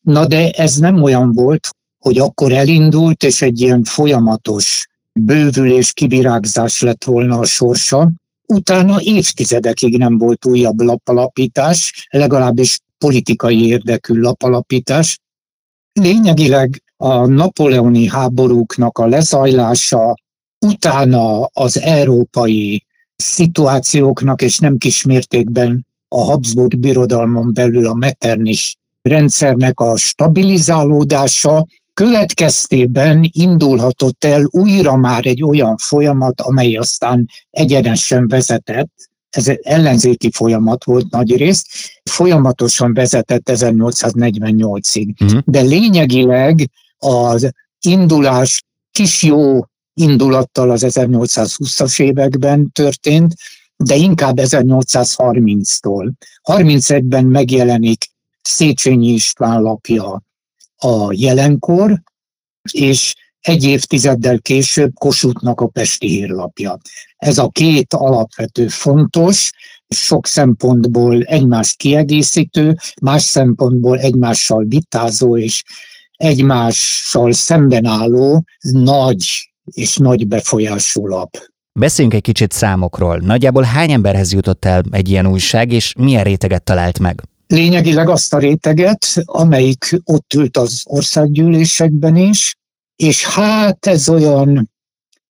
Na 0.00 0.26
de 0.26 0.50
ez 0.50 0.76
nem 0.76 1.02
olyan 1.02 1.32
volt, 1.32 1.68
hogy 1.98 2.18
akkor 2.18 2.52
elindult, 2.52 3.22
és 3.22 3.42
egy 3.42 3.60
ilyen 3.60 3.84
folyamatos 3.84 4.88
bővülés, 5.12 5.92
kivirágzás 5.92 6.80
lett 6.80 7.04
volna 7.04 7.38
a 7.38 7.44
sorsa. 7.44 8.10
Utána 8.46 9.00
évtizedekig 9.00 9.98
nem 9.98 10.18
volt 10.18 10.46
újabb 10.46 10.80
lapalapítás, 10.80 12.06
legalábbis 12.10 12.78
politikai 12.98 13.66
érdekű 13.66 14.20
lapalapítás. 14.20 15.18
Lényegileg 15.92 16.82
a 16.96 17.26
napoleoni 17.26 18.08
háborúknak 18.08 18.98
a 18.98 19.06
lezajlása, 19.06 20.14
utána 20.66 21.44
az 21.44 21.80
európai 21.80 22.84
szituációknak, 23.16 24.42
és 24.42 24.58
nem 24.58 24.76
kismértékben 24.76 25.86
a 26.14 26.24
Habsburg 26.24 26.78
birodalmon 26.78 27.54
belül 27.54 27.86
a 27.86 27.94
Metternich 27.94 28.74
rendszernek 29.02 29.80
a 29.80 29.96
stabilizálódása 29.96 31.66
következtében 31.94 33.30
indulhatott 33.32 34.24
el 34.24 34.48
újra 34.50 34.96
már 34.96 35.26
egy 35.26 35.42
olyan 35.42 35.76
folyamat, 35.76 36.40
amely 36.40 36.76
aztán 36.76 37.28
egyenesen 37.50 38.28
vezetett, 38.28 38.90
ez 39.30 39.48
egy 39.48 39.60
ellenzéki 39.62 40.30
folyamat 40.30 40.84
volt 40.84 41.10
nagy 41.10 41.36
részt, 41.36 41.66
folyamatosan 42.04 42.94
vezetett 42.94 43.50
1848-ig. 43.50 45.08
Uh-huh. 45.12 45.30
Mhm. 45.30 45.38
De 45.44 45.60
lényegileg 45.60 46.70
az 46.98 47.50
indulás 47.80 48.62
kis 48.90 49.22
jó 49.22 49.60
indulattal 49.94 50.70
az 50.70 50.84
1820-as 50.88 52.02
években 52.02 52.70
történt, 52.72 53.34
de 53.76 53.94
inkább 53.94 54.38
1830-tól. 54.40 56.12
31-ben 56.42 57.24
megjelenik 57.24 58.04
Széchenyi 58.42 59.12
István 59.12 59.62
lapja 59.62 60.22
a 60.76 61.12
jelenkor, 61.12 62.02
és 62.72 63.14
egy 63.40 63.64
évtizeddel 63.64 64.40
később 64.40 64.92
Kossuthnak 64.94 65.60
a 65.60 65.66
Pesti 65.66 66.08
hírlapja. 66.08 66.78
Ez 67.16 67.38
a 67.38 67.48
két 67.48 67.94
alapvető 67.94 68.68
fontos, 68.68 69.50
sok 69.88 70.26
szempontból 70.26 71.22
egymást 71.22 71.76
kiegészítő, 71.76 72.76
más 73.02 73.22
szempontból 73.22 73.98
egymással 73.98 74.64
vitázó 74.64 75.36
és 75.38 75.62
egymással 76.16 77.32
szemben 77.32 77.84
álló 77.84 78.44
nagy 78.60 79.52
és 79.64 79.96
nagy 79.96 80.26
befolyású 80.26 81.06
lap. 81.06 81.52
Beszéljünk 81.78 82.16
egy 82.16 82.22
kicsit 82.22 82.52
számokról. 82.52 83.18
Nagyjából 83.18 83.62
hány 83.62 83.90
emberhez 83.90 84.32
jutott 84.32 84.64
el 84.64 84.82
egy 84.90 85.08
ilyen 85.08 85.26
újság, 85.26 85.72
és 85.72 85.94
milyen 85.98 86.24
réteget 86.24 86.62
talált 86.62 86.98
meg? 86.98 87.22
Lényegileg 87.46 88.08
azt 88.08 88.34
a 88.34 88.38
réteget, 88.38 89.06
amelyik 89.24 90.00
ott 90.04 90.32
ült 90.34 90.56
az 90.56 90.82
országgyűlésekben 90.84 92.16
is, 92.16 92.56
és 92.96 93.26
hát 93.26 93.86
ez 93.86 94.08
olyan 94.08 94.70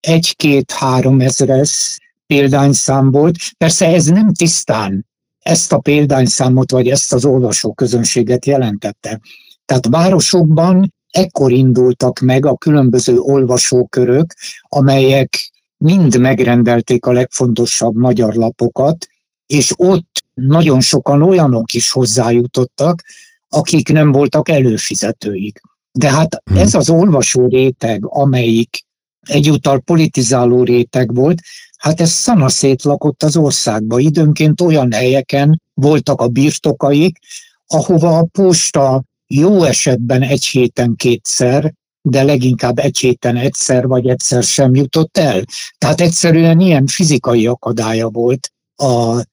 egy-két-három 0.00 1.20
ezres 1.20 1.98
példányszám 2.26 3.10
volt. 3.10 3.36
Persze 3.58 3.86
ez 3.86 4.06
nem 4.06 4.32
tisztán 4.32 5.06
ezt 5.38 5.72
a 5.72 5.78
példányszámot, 5.78 6.70
vagy 6.70 6.88
ezt 6.88 7.12
az 7.12 7.24
olvasóközönséget 7.24 8.46
jelentette. 8.46 9.20
Tehát 9.64 9.86
városokban 9.86 10.94
ekkor 11.10 11.52
indultak 11.52 12.18
meg 12.18 12.46
a 12.46 12.56
különböző 12.56 13.18
olvasókörök, 13.18 14.34
amelyek 14.68 15.52
mind 15.84 16.18
megrendelték 16.20 17.06
a 17.06 17.12
legfontosabb 17.12 17.94
magyar 17.94 18.34
lapokat, 18.34 19.06
és 19.46 19.72
ott 19.76 20.24
nagyon 20.34 20.80
sokan 20.80 21.22
olyanok 21.22 21.72
is 21.72 21.90
hozzájutottak, 21.90 23.02
akik 23.48 23.88
nem 23.88 24.12
voltak 24.12 24.48
előfizetőik. 24.48 25.60
De 25.92 26.10
hát 26.10 26.42
hmm. 26.44 26.56
ez 26.56 26.74
az 26.74 26.90
olvasó 26.90 27.48
réteg, 27.48 28.06
amelyik 28.06 28.84
egyúttal 29.20 29.80
politizáló 29.80 30.62
réteg 30.62 31.14
volt, 31.14 31.40
hát 31.76 32.00
ez 32.00 32.10
szanaszét 32.10 32.82
lakott 32.82 33.22
az 33.22 33.36
országba. 33.36 33.98
Időnként 33.98 34.60
olyan 34.60 34.92
helyeken 34.92 35.62
voltak 35.74 36.20
a 36.20 36.28
birtokaik, 36.28 37.18
ahova 37.66 38.18
a 38.18 38.28
posta 38.32 39.04
jó 39.26 39.62
esetben 39.62 40.22
egy 40.22 40.44
héten 40.44 40.94
kétszer, 40.96 41.74
de 42.06 42.22
leginkább 42.22 42.78
egy 42.78 42.98
héten 42.98 43.36
egyszer 43.36 43.86
vagy 43.86 44.08
egyszer 44.08 44.42
sem 44.42 44.74
jutott 44.74 45.18
el. 45.18 45.44
Tehát 45.78 46.00
egyszerűen 46.00 46.60
ilyen 46.60 46.86
fizikai 46.86 47.46
akadálya 47.46 48.08
volt 48.08 48.52
a 48.76 49.24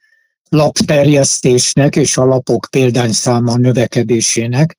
lapterjesztésnek 0.49 1.95
és 1.95 2.17
a 2.17 2.25
lapok 2.25 2.67
példányszáma 2.69 3.57
növekedésének. 3.57 4.77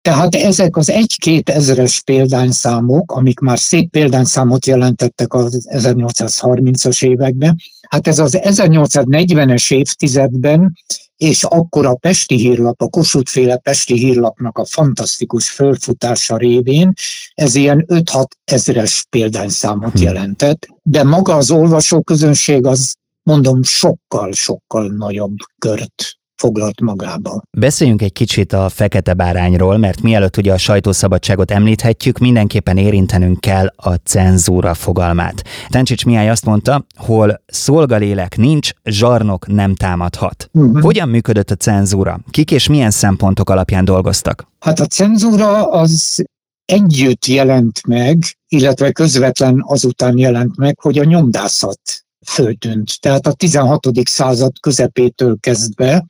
Tehát 0.00 0.34
ezek 0.34 0.76
az 0.76 0.90
egy-két 0.90 1.50
ezres 1.50 2.00
példányszámok, 2.00 3.12
amik 3.12 3.38
már 3.38 3.58
szép 3.58 3.90
példányszámot 3.90 4.66
jelentettek 4.66 5.34
az 5.34 5.68
1830-as 5.70 7.04
években, 7.04 7.56
hát 7.88 8.06
ez 8.06 8.18
az 8.18 8.38
1840-es 8.40 9.72
évtizedben, 9.72 10.76
és 11.16 11.44
akkor 11.44 11.86
a 11.86 11.94
Pesti 11.94 12.36
Hírlap, 12.36 12.82
a 12.82 12.88
Kossuth-féle 12.88 13.56
Pesti 13.56 13.94
Hírlapnak 13.94 14.58
a 14.58 14.64
fantasztikus 14.64 15.50
fölfutása 15.50 16.36
révén 16.36 16.92
ez 17.34 17.54
ilyen 17.54 17.84
5-6 17.88 18.24
ezres 18.44 19.06
példányszámot 19.10 19.92
hm. 19.92 20.02
jelentett, 20.02 20.68
de 20.82 21.02
maga 21.02 21.36
az 21.36 21.50
olvasóközönség 21.50 22.66
az 22.66 22.94
mondom 23.22 23.62
sokkal-sokkal 23.62 24.86
nagyobb 24.86 25.36
kört 25.58 26.18
foglalt 26.36 26.80
magába. 26.80 27.42
Beszéljünk 27.58 28.02
egy 28.02 28.12
kicsit 28.12 28.52
a 28.52 28.68
fekete 28.68 29.14
bárányról, 29.14 29.76
mert 29.76 30.02
mielőtt 30.02 30.36
ugye 30.36 30.52
a 30.52 30.58
sajtószabadságot 30.58 31.50
említhetjük, 31.50 32.18
mindenképpen 32.18 32.76
érintenünk 32.76 33.40
kell 33.40 33.66
a 33.76 33.94
cenzúra 33.94 34.74
fogalmát. 34.74 35.44
Tencsics 35.68 36.04
Mihály 36.04 36.30
azt 36.30 36.44
mondta, 36.44 36.86
hol 36.96 37.42
szolgalélek 37.46 38.36
nincs, 38.36 38.70
zsarnok 38.84 39.46
nem 39.46 39.74
támadhat. 39.74 40.50
Uh-huh. 40.52 40.82
Hogyan 40.82 41.08
működött 41.08 41.50
a 41.50 41.54
cenzúra? 41.54 42.20
Kik 42.30 42.50
és 42.50 42.68
milyen 42.68 42.90
szempontok 42.90 43.50
alapján 43.50 43.84
dolgoztak? 43.84 44.48
Hát 44.58 44.80
a 44.80 44.86
cenzúra 44.86 45.70
az 45.70 46.24
együtt 46.64 47.26
jelent 47.26 47.86
meg, 47.86 48.18
illetve 48.48 48.92
közvetlen 48.92 49.62
azután 49.66 50.18
jelent 50.18 50.56
meg, 50.56 50.80
hogy 50.80 50.98
a 50.98 51.04
nyomdászat 51.04 51.80
föltűnt. 52.26 53.00
Tehát 53.00 53.26
a 53.26 53.32
16. 53.32 53.86
század 54.04 54.52
közepétől 54.60 55.36
kezdve 55.40 56.04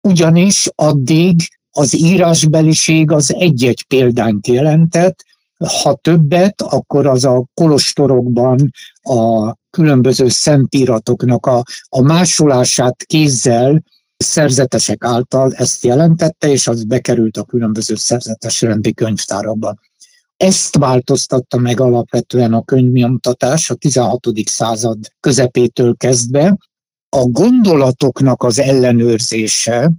ugyanis 0.00 0.68
addig 0.74 1.48
az 1.70 1.96
írásbeliség 1.96 3.10
az 3.10 3.34
egy-egy 3.34 3.84
példányt 3.86 4.46
jelentett, 4.46 5.24
ha 5.82 5.94
többet, 5.94 6.62
akkor 6.62 7.06
az 7.06 7.24
a 7.24 7.44
kolostorokban 7.54 8.70
a 9.02 9.54
különböző 9.70 10.28
szentíratoknak 10.28 11.46
a, 11.46 11.62
a 11.88 12.00
másolását 12.00 13.04
kézzel 13.04 13.82
szerzetesek 14.16 15.04
által 15.04 15.52
ezt 15.54 15.84
jelentette, 15.84 16.48
és 16.48 16.66
az 16.66 16.84
bekerült 16.84 17.36
a 17.36 17.44
különböző 17.44 17.94
szerzetes 17.94 18.60
rendi 18.60 18.94
könyvtárakba. 18.94 19.74
Ezt 20.36 20.76
változtatta 20.76 21.58
meg 21.58 21.80
alapvetően 21.80 22.52
a 22.52 22.62
könyvnyomtatás 22.62 23.70
a 23.70 23.74
16. 23.74 24.26
század 24.44 24.98
közepétől 25.20 25.96
kezdve, 25.96 26.56
a 27.08 27.24
gondolatoknak 27.24 28.42
az 28.42 28.58
ellenőrzése, 28.58 29.92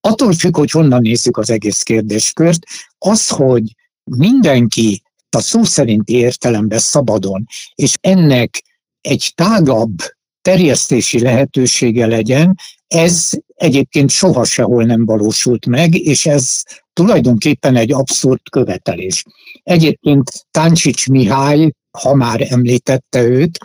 attól 0.00 0.32
függ, 0.32 0.56
hogy 0.56 0.70
honnan 0.70 1.00
nézzük 1.00 1.36
az 1.36 1.50
egész 1.50 1.82
kérdéskört, 1.82 2.64
az, 2.98 3.28
hogy 3.28 3.74
mindenki 4.04 5.02
a 5.36 5.40
szó 5.40 5.64
szerinti 5.64 6.14
értelemben 6.14 6.78
szabadon, 6.78 7.46
és 7.74 7.94
ennek 8.00 8.62
egy 9.00 9.32
tágabb 9.34 9.96
terjesztési 10.42 11.20
lehetősége 11.20 12.06
legyen, 12.06 12.56
ez 12.86 13.30
egyébként 13.54 14.10
soha 14.10 14.44
sehol 14.44 14.84
nem 14.84 15.04
valósult 15.04 15.66
meg, 15.66 15.94
és 15.94 16.26
ez 16.26 16.62
tulajdonképpen 16.92 17.76
egy 17.76 17.92
abszurd 17.92 18.40
követelés. 18.50 19.24
Egyébként 19.62 20.30
Táncsics 20.50 21.08
Mihály, 21.08 21.72
ha 21.98 22.14
már 22.14 22.46
említette 22.50 23.22
őt, 23.22 23.58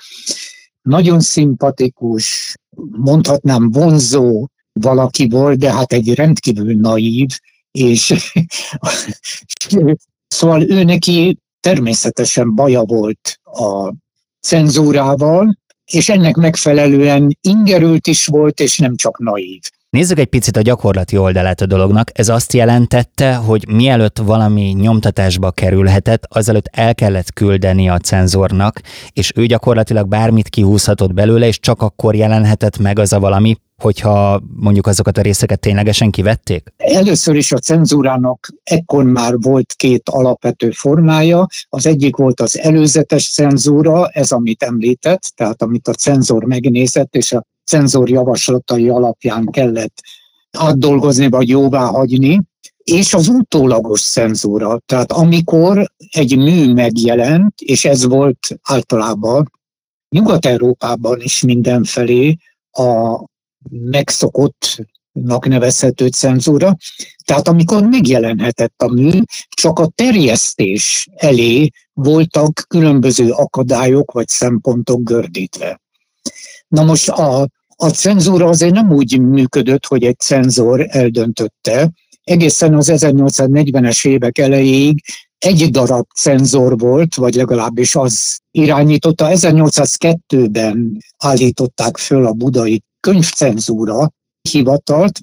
nagyon 0.81 1.19
szimpatikus, 1.19 2.55
mondhatnám 2.91 3.71
vonzó 3.71 4.47
valaki 4.73 5.27
volt, 5.27 5.57
de 5.57 5.73
hát 5.73 5.93
egy 5.93 6.13
rendkívül 6.13 6.75
naív, 6.75 7.27
és 7.71 8.13
szóval 10.27 10.61
ő 10.69 10.83
neki 10.83 11.37
természetesen 11.59 12.55
baja 12.55 12.83
volt 12.83 13.39
a 13.43 13.93
cenzúrával, 14.41 15.57
és 15.91 16.09
ennek 16.09 16.35
megfelelően 16.35 17.37
ingerült 17.41 18.07
is 18.07 18.25
volt, 18.25 18.59
és 18.59 18.77
nem 18.77 18.95
csak 18.95 19.19
naív. 19.19 19.61
Nézzük 19.97 20.19
egy 20.19 20.27
picit 20.27 20.57
a 20.57 20.61
gyakorlati 20.61 21.17
oldalát 21.17 21.61
a 21.61 21.65
dolognak. 21.65 22.09
Ez 22.13 22.29
azt 22.29 22.53
jelentette, 22.53 23.35
hogy 23.35 23.67
mielőtt 23.67 24.17
valami 24.17 24.61
nyomtatásba 24.61 25.51
kerülhetett, 25.51 26.23
azelőtt 26.29 26.69
el 26.71 26.95
kellett 26.95 27.33
küldeni 27.33 27.89
a 27.89 27.97
cenzornak, 27.97 28.81
és 29.13 29.31
ő 29.35 29.45
gyakorlatilag 29.45 30.07
bármit 30.07 30.49
kihúzhatott 30.49 31.13
belőle, 31.13 31.47
és 31.47 31.59
csak 31.59 31.81
akkor 31.81 32.15
jelenhetett 32.15 32.77
meg 32.77 32.99
az 32.99 33.13
a 33.13 33.19
valami, 33.19 33.55
hogyha 33.81 34.41
mondjuk 34.55 34.87
azokat 34.87 35.17
a 35.17 35.21
részeket 35.21 35.59
ténylegesen 35.59 36.11
kivették? 36.11 36.73
Először 36.77 37.35
is 37.35 37.51
a 37.51 37.57
cenzúrának 37.57 38.47
ekkor 38.63 39.03
már 39.03 39.33
volt 39.39 39.73
két 39.73 40.09
alapvető 40.09 40.71
formája. 40.71 41.47
Az 41.69 41.85
egyik 41.85 42.15
volt 42.15 42.39
az 42.39 42.59
előzetes 42.59 43.31
cenzúra, 43.31 44.07
ez 44.07 44.31
amit 44.31 44.63
említett, 44.63 45.21
tehát 45.35 45.61
amit 45.61 45.87
a 45.87 45.93
cenzor 45.93 46.43
megnézett, 46.43 47.15
és 47.15 47.31
a 47.31 47.45
cenzor 47.67 48.09
javaslatai 48.09 48.89
alapján 48.89 49.45
kellett 49.45 50.01
átdolgozni 50.51 51.29
vagy 51.29 51.49
jóvá 51.49 51.85
hagyni, 51.85 52.41
és 52.83 53.13
az 53.13 53.27
utólagos 53.27 54.01
cenzúra. 54.01 54.79
Tehát 54.85 55.11
amikor 55.11 55.91
egy 56.11 56.37
mű 56.37 56.73
megjelent, 56.73 57.61
és 57.61 57.85
ez 57.85 58.05
volt 58.05 58.59
általában 58.63 59.51
Nyugat-Európában 60.09 61.21
is 61.21 61.41
mindenfelé 61.41 62.35
a 62.71 63.23
megszokottnak 63.69 65.47
nevezhető 65.47 66.07
cenzúra. 66.07 66.75
Tehát 67.25 67.47
amikor 67.47 67.83
megjelenhetett 67.83 68.81
a 68.81 68.93
mű, 68.93 69.21
csak 69.49 69.79
a 69.79 69.87
terjesztés 69.95 71.07
elé 71.15 71.69
voltak 71.93 72.65
különböző 72.67 73.29
akadályok 73.29 74.11
vagy 74.11 74.27
szempontok 74.27 75.03
gördítve. 75.03 75.81
Na 76.67 76.83
most 76.83 77.09
a, 77.09 77.47
a 77.75 77.89
cenzúra 77.89 78.47
azért 78.47 78.73
nem 78.73 78.91
úgy 78.91 79.19
működött, 79.19 79.85
hogy 79.85 80.03
egy 80.03 80.19
cenzor 80.19 80.85
eldöntötte. 80.89 81.91
Egészen 82.23 82.73
az 82.73 82.89
1840-es 82.93 84.07
évek 84.07 84.37
elejéig 84.37 85.03
egy 85.37 85.71
darab 85.71 86.05
cenzor 86.15 86.77
volt, 86.77 87.15
vagy 87.15 87.35
legalábbis 87.35 87.95
az 87.95 88.39
irányította. 88.51 89.27
1802-ben 89.29 90.97
állították 91.17 91.97
föl 91.97 92.25
a 92.25 92.33
budai 92.33 92.83
könyvcenzúra 92.99 94.11
hivatalt, 94.41 95.19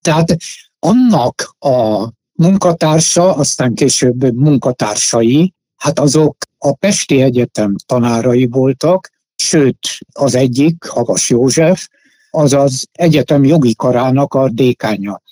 tehát 0.00 0.36
annak 0.78 1.54
a 1.58 2.08
munkatársa, 2.32 3.34
aztán 3.34 3.74
később 3.74 4.34
munkatársai, 4.34 5.54
hát 5.76 5.98
azok 5.98 6.36
a 6.58 6.72
Pesti 6.74 7.22
Egyetem 7.22 7.74
tanárai 7.86 8.46
voltak, 8.46 9.10
sőt 9.36 9.98
az 10.12 10.34
egyik, 10.34 10.84
Havas 10.84 11.30
József, 11.30 11.88
az 12.30 12.52
az 12.52 12.86
egyetem 12.92 13.44
jogi 13.44 13.74
karának 13.74 14.34
a 14.34 14.48
dékánya. 14.48 15.22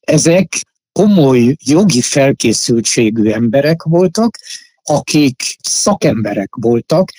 Ezek 0.00 0.60
komoly 0.92 1.56
jogi 1.64 2.00
felkészültségű 2.00 3.30
emberek 3.30 3.82
voltak, 3.82 4.38
akik 4.82 5.56
szakemberek 5.62 6.54
voltak, 6.54 7.10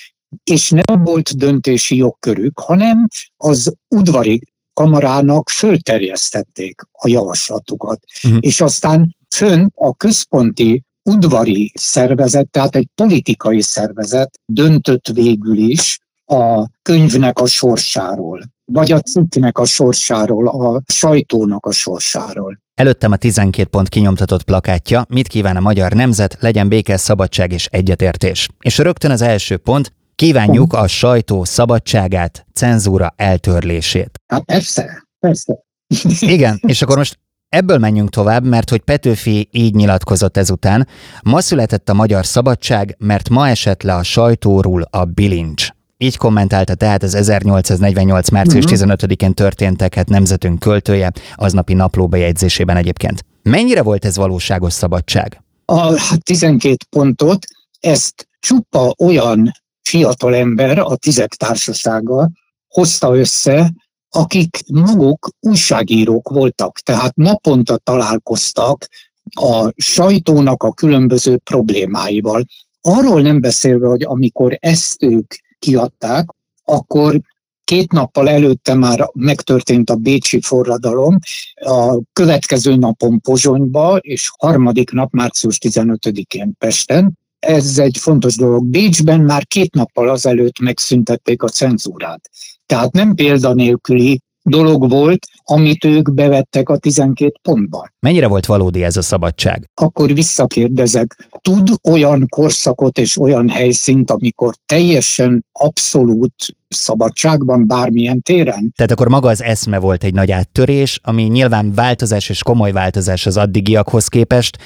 és 0.43 0.69
nem 0.69 1.03
volt 1.03 1.37
döntési 1.37 1.95
jogkörük, 1.95 2.59
hanem 2.59 3.07
az 3.37 3.73
udvari 3.87 4.41
kamarának 4.73 5.49
fölterjesztették 5.49 6.81
a 6.91 7.07
javaslatukat. 7.07 8.03
Uh-huh. 8.23 8.39
És 8.41 8.61
aztán 8.61 9.15
fönn 9.35 9.67
a 9.75 9.95
központi 9.95 10.83
udvari 11.03 11.71
szervezet, 11.75 12.49
tehát 12.49 12.75
egy 12.75 12.87
politikai 12.95 13.61
szervezet 13.61 14.39
döntött 14.45 15.07
végül 15.07 15.57
is 15.57 15.99
a 16.29 16.69
könyvnek 16.81 17.39
a 17.39 17.45
sorsáról, 17.45 18.41
vagy 18.71 18.91
a 18.91 18.99
cikknek 18.99 19.57
a 19.57 19.65
sorsáról, 19.65 20.47
a 20.47 20.81
sajtónak 20.85 21.65
a 21.65 21.71
sorsáról. 21.71 22.59
Előttem 22.73 23.11
a 23.11 23.15
12 23.15 23.69
pont 23.69 23.89
kinyomtatott 23.89 24.43
plakátja, 24.43 25.05
mit 25.09 25.27
kíván 25.27 25.55
a 25.55 25.59
magyar 25.59 25.91
nemzet, 25.93 26.37
legyen 26.39 26.67
béke, 26.67 26.97
szabadság 26.97 27.51
és 27.51 27.65
egyetértés. 27.65 28.47
És 28.59 28.77
rögtön 28.77 29.11
az 29.11 29.21
első 29.21 29.57
pont, 29.57 29.93
kívánjuk 30.15 30.73
a 30.73 30.87
sajtó 30.87 31.43
szabadságát, 31.43 32.45
cenzúra 32.53 33.13
eltörlését. 33.15 34.19
Hát 34.27 34.43
persze, 34.43 35.07
persze. 35.19 35.57
Igen, 36.35 36.59
és 36.67 36.81
akkor 36.81 36.97
most 36.97 37.19
Ebből 37.49 37.77
menjünk 37.77 38.09
tovább, 38.09 38.45
mert 38.45 38.69
hogy 38.69 38.81
Petőfi 38.81 39.47
így 39.51 39.75
nyilatkozott 39.75 40.37
ezután. 40.37 40.87
Ma 41.21 41.41
született 41.41 41.89
a 41.89 41.93
magyar 41.93 42.25
szabadság, 42.25 42.95
mert 42.99 43.29
ma 43.29 43.47
esett 43.47 43.83
le 43.83 43.95
a 43.95 44.03
sajtóról 44.03 44.81
a 44.81 45.05
bilincs. 45.05 45.69
Így 46.01 46.17
kommentálta 46.17 46.75
tehát 46.75 47.03
az 47.03 47.13
1848. 47.13 48.29
március 48.29 48.65
uh-huh. 48.65 48.93
15-én 48.95 49.33
történteket 49.33 50.09
nemzetünk 50.09 50.59
költője, 50.59 51.11
aznapi 51.35 51.73
naplóbejegyzésében 51.73 52.77
egyébként. 52.77 53.25
Mennyire 53.43 53.81
volt 53.81 54.05
ez 54.05 54.15
valóságos 54.15 54.73
szabadság? 54.73 55.43
A 55.65 55.93
12 56.23 56.75
pontot, 56.89 57.45
ezt 57.79 58.27
csupa 58.39 58.93
olyan 59.03 59.51
fiatal 59.81 60.35
ember 60.35 60.79
a 60.79 60.95
tizek 60.95 61.33
társasága 61.33 62.29
hozta 62.67 63.15
össze, 63.15 63.73
akik 64.09 64.57
maguk 64.73 65.29
újságírók 65.39 66.29
voltak, 66.29 66.79
tehát 66.79 67.15
naponta 67.15 67.77
találkoztak 67.77 68.87
a 69.23 69.71
sajtónak 69.75 70.63
a 70.63 70.73
különböző 70.73 71.37
problémáival. 71.37 72.45
Arról 72.81 73.21
nem 73.21 73.41
beszélve, 73.41 73.87
hogy 73.87 74.03
amikor 74.03 74.57
ezt 74.59 75.03
ők 75.03 75.33
kiadták, 75.59 76.29
akkor 76.63 77.21
két 77.63 77.91
nappal 77.91 78.29
előtte 78.29 78.73
már 78.73 79.09
megtörtént 79.13 79.89
a 79.89 79.95
Bécsi 79.95 80.41
forradalom, 80.41 81.17
a 81.53 82.01
következő 82.13 82.75
napon 82.75 83.21
Pozsonyba, 83.21 83.97
és 83.97 84.31
harmadik 84.37 84.91
nap 84.91 85.11
március 85.11 85.57
15-én 85.61 86.53
Pesten. 86.57 87.17
Ez 87.39 87.77
egy 87.77 87.97
fontos 87.97 88.35
dolog. 88.35 88.65
Bécsben 88.65 89.19
már 89.19 89.47
két 89.47 89.73
nappal 89.73 90.09
azelőtt 90.09 90.59
megszüntették 90.59 91.43
a 91.43 91.49
cenzúrát. 91.49 92.29
Tehát 92.65 92.91
nem 92.91 93.15
példanélküli 93.15 94.21
dolog 94.43 94.89
volt, 94.89 95.19
amit 95.43 95.85
ők 95.85 96.13
bevettek 96.13 96.69
a 96.69 96.77
12 96.77 97.33
pontban. 97.41 97.93
Mennyire 97.99 98.27
volt 98.27 98.45
valódi 98.45 98.83
ez 98.83 98.97
a 98.97 99.01
szabadság? 99.01 99.69
Akkor 99.73 100.13
visszakérdezek, 100.13 101.29
tud 101.41 101.69
olyan 101.89 102.25
korszakot 102.29 102.97
és 102.97 103.19
olyan 103.19 103.49
helyszínt, 103.49 104.11
amikor 104.11 104.53
teljesen 104.65 105.45
abszolút 105.51 106.33
szabadságban 106.67 107.67
bármilyen 107.67 108.21
téren? 108.21 108.73
Tehát 108.75 108.91
akkor 108.91 109.07
maga 109.07 109.29
az 109.29 109.43
eszme 109.43 109.79
volt 109.79 110.03
egy 110.03 110.13
nagy 110.13 110.31
áttörés, 110.31 110.99
ami 111.03 111.23
nyilván 111.23 111.73
változás 111.73 112.29
és 112.29 112.43
komoly 112.43 112.71
változás 112.71 113.25
az 113.25 113.37
addigiakhoz 113.37 114.07
képest, 114.07 114.57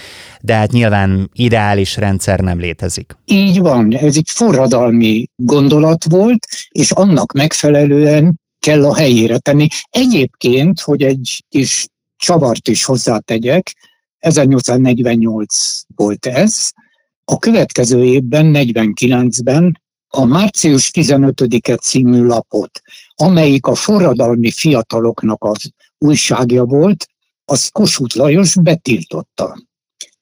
de 0.41 0.55
hát 0.55 0.71
nyilván 0.71 1.29
ideális 1.33 1.97
rendszer 1.97 2.39
nem 2.39 2.59
létezik. 2.59 3.17
Így 3.25 3.59
van, 3.59 3.95
ez 3.95 4.15
egy 4.17 4.29
forradalmi 4.29 5.25
gondolat 5.35 6.03
volt, 6.09 6.47
és 6.69 6.91
annak 6.91 7.31
megfelelően 7.31 8.41
kell 8.63 8.85
a 8.85 8.95
helyére 8.95 9.37
tenni. 9.37 9.67
Egyébként, 9.89 10.79
hogy 10.79 11.01
egy 11.01 11.43
kis 11.49 11.87
csavart 12.15 12.67
is 12.67 12.83
hozzátegyek, 12.83 13.75
1848 14.19 15.81
volt 15.95 16.25
ez, 16.25 16.71
a 17.25 17.37
következő 17.37 18.03
évben, 18.03 18.51
49-ben 18.55 19.81
a 20.07 20.25
március 20.25 20.91
15-e 20.93 21.75
című 21.75 22.23
lapot, 22.23 22.81
amelyik 23.15 23.65
a 23.65 23.75
forradalmi 23.75 24.51
fiataloknak 24.51 25.43
az 25.43 25.71
újságja 25.97 26.63
volt, 26.63 27.07
az 27.45 27.67
Kossuth 27.67 28.17
Lajos 28.17 28.55
betiltotta. 28.61 29.57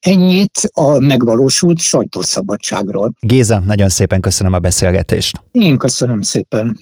Ennyit 0.00 0.70
a 0.72 0.98
megvalósult 0.98 1.80
sajtószabadságról. 1.80 3.12
Géza, 3.20 3.58
nagyon 3.58 3.88
szépen 3.88 4.20
köszönöm 4.20 4.52
a 4.52 4.58
beszélgetést. 4.58 5.42
Én 5.50 5.78
köszönöm 5.78 6.22
szépen. 6.22 6.80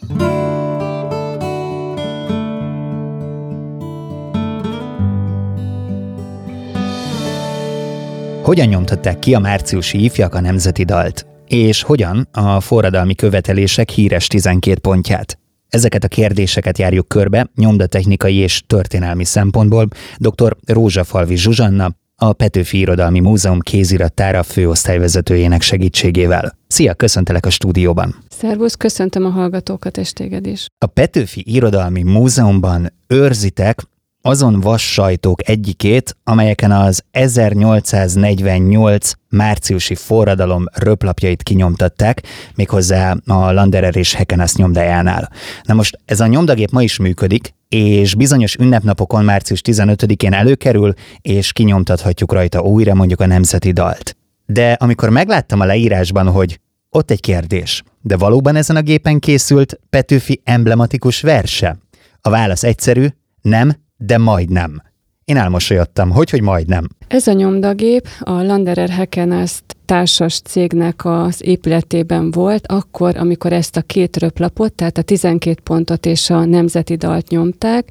Hogyan 8.50 8.68
nyomtatták 8.68 9.18
ki 9.18 9.34
a 9.34 9.38
márciusi 9.38 10.04
ifjak 10.04 10.34
a 10.34 10.40
nemzeti 10.40 10.84
dalt? 10.84 11.26
És 11.46 11.82
hogyan 11.82 12.28
a 12.32 12.60
forradalmi 12.60 13.14
követelések 13.14 13.90
híres 13.90 14.26
12 14.26 14.78
pontját? 14.78 15.38
Ezeket 15.68 16.04
a 16.04 16.08
kérdéseket 16.08 16.78
járjuk 16.78 17.08
körbe 17.08 17.50
nyomdatechnikai 17.54 18.34
és 18.34 18.62
történelmi 18.66 19.24
szempontból 19.24 19.88
dr. 20.18 20.56
Rózsafalvi 20.66 21.36
Zsuzsanna, 21.36 21.90
a 22.16 22.32
Petőfi 22.32 22.78
Irodalmi 22.78 23.20
Múzeum 23.20 23.60
kézirattára 23.60 24.42
főosztályvezetőjének 24.42 25.62
segítségével. 25.62 26.58
Szia, 26.66 26.94
köszöntelek 26.94 27.46
a 27.46 27.50
stúdióban! 27.50 28.14
Szervusz, 28.28 28.74
köszöntöm 28.74 29.24
a 29.24 29.30
hallgatókat 29.30 29.96
és 29.96 30.12
téged 30.12 30.46
is. 30.46 30.66
A 30.78 30.86
Petőfi 30.86 31.42
Irodalmi 31.46 32.02
Múzeumban 32.02 32.92
őrzitek 33.06 33.82
azon 34.22 34.60
vassajtók 34.60 35.48
egyikét, 35.48 36.16
amelyeken 36.24 36.72
az 36.72 37.04
1848 37.10 39.12
márciusi 39.28 39.94
forradalom 39.94 40.64
röplapjait 40.74 41.42
kinyomtatták, 41.42 42.22
méghozzá 42.54 43.16
a 43.26 43.52
Landerer 43.52 43.96
és 43.96 44.14
Hekenász 44.14 44.56
nyomdájánál. 44.56 45.30
Na 45.62 45.74
most 45.74 45.98
ez 46.04 46.20
a 46.20 46.26
nyomdagép 46.26 46.70
ma 46.70 46.82
is 46.82 46.98
működik, 46.98 47.54
és 47.68 48.14
bizonyos 48.14 48.54
ünnepnapokon 48.54 49.24
március 49.24 49.60
15-én 49.64 50.32
előkerül, 50.32 50.92
és 51.20 51.52
kinyomtathatjuk 51.52 52.32
rajta 52.32 52.60
újra 52.60 52.94
mondjuk 52.94 53.20
a 53.20 53.26
nemzeti 53.26 53.72
dalt. 53.72 54.16
De 54.46 54.72
amikor 54.72 55.08
megláttam 55.08 55.60
a 55.60 55.64
leírásban, 55.64 56.30
hogy 56.30 56.60
ott 56.90 57.10
egy 57.10 57.20
kérdés, 57.20 57.82
de 58.00 58.16
valóban 58.16 58.56
ezen 58.56 58.76
a 58.76 58.80
gépen 58.80 59.18
készült 59.18 59.80
Petőfi 59.90 60.40
emblematikus 60.44 61.20
verse? 61.20 61.78
A 62.20 62.30
válasz 62.30 62.62
egyszerű, 62.62 63.06
nem, 63.42 63.72
de 64.00 64.18
majdnem. 64.18 64.82
Én 65.24 65.36
elmosolyodtam, 65.36 66.10
hogy, 66.10 66.30
hogy 66.30 66.42
majdnem. 66.42 66.88
Ez 67.08 67.26
a 67.26 67.32
nyomdagép 67.32 68.08
a 68.20 68.30
Landerer 68.30 68.88
Hekenest 68.88 69.62
társas 69.84 70.40
cégnek 70.40 71.04
az 71.04 71.46
épületében 71.46 72.30
volt, 72.30 72.66
akkor, 72.66 73.16
amikor 73.16 73.52
ezt 73.52 73.76
a 73.76 73.82
két 73.82 74.16
röplapot, 74.16 74.72
tehát 74.72 74.98
a 74.98 75.02
12 75.02 75.60
pontot 75.64 76.06
és 76.06 76.30
a 76.30 76.44
nemzeti 76.44 76.96
dalt 76.96 77.28
nyomták. 77.28 77.88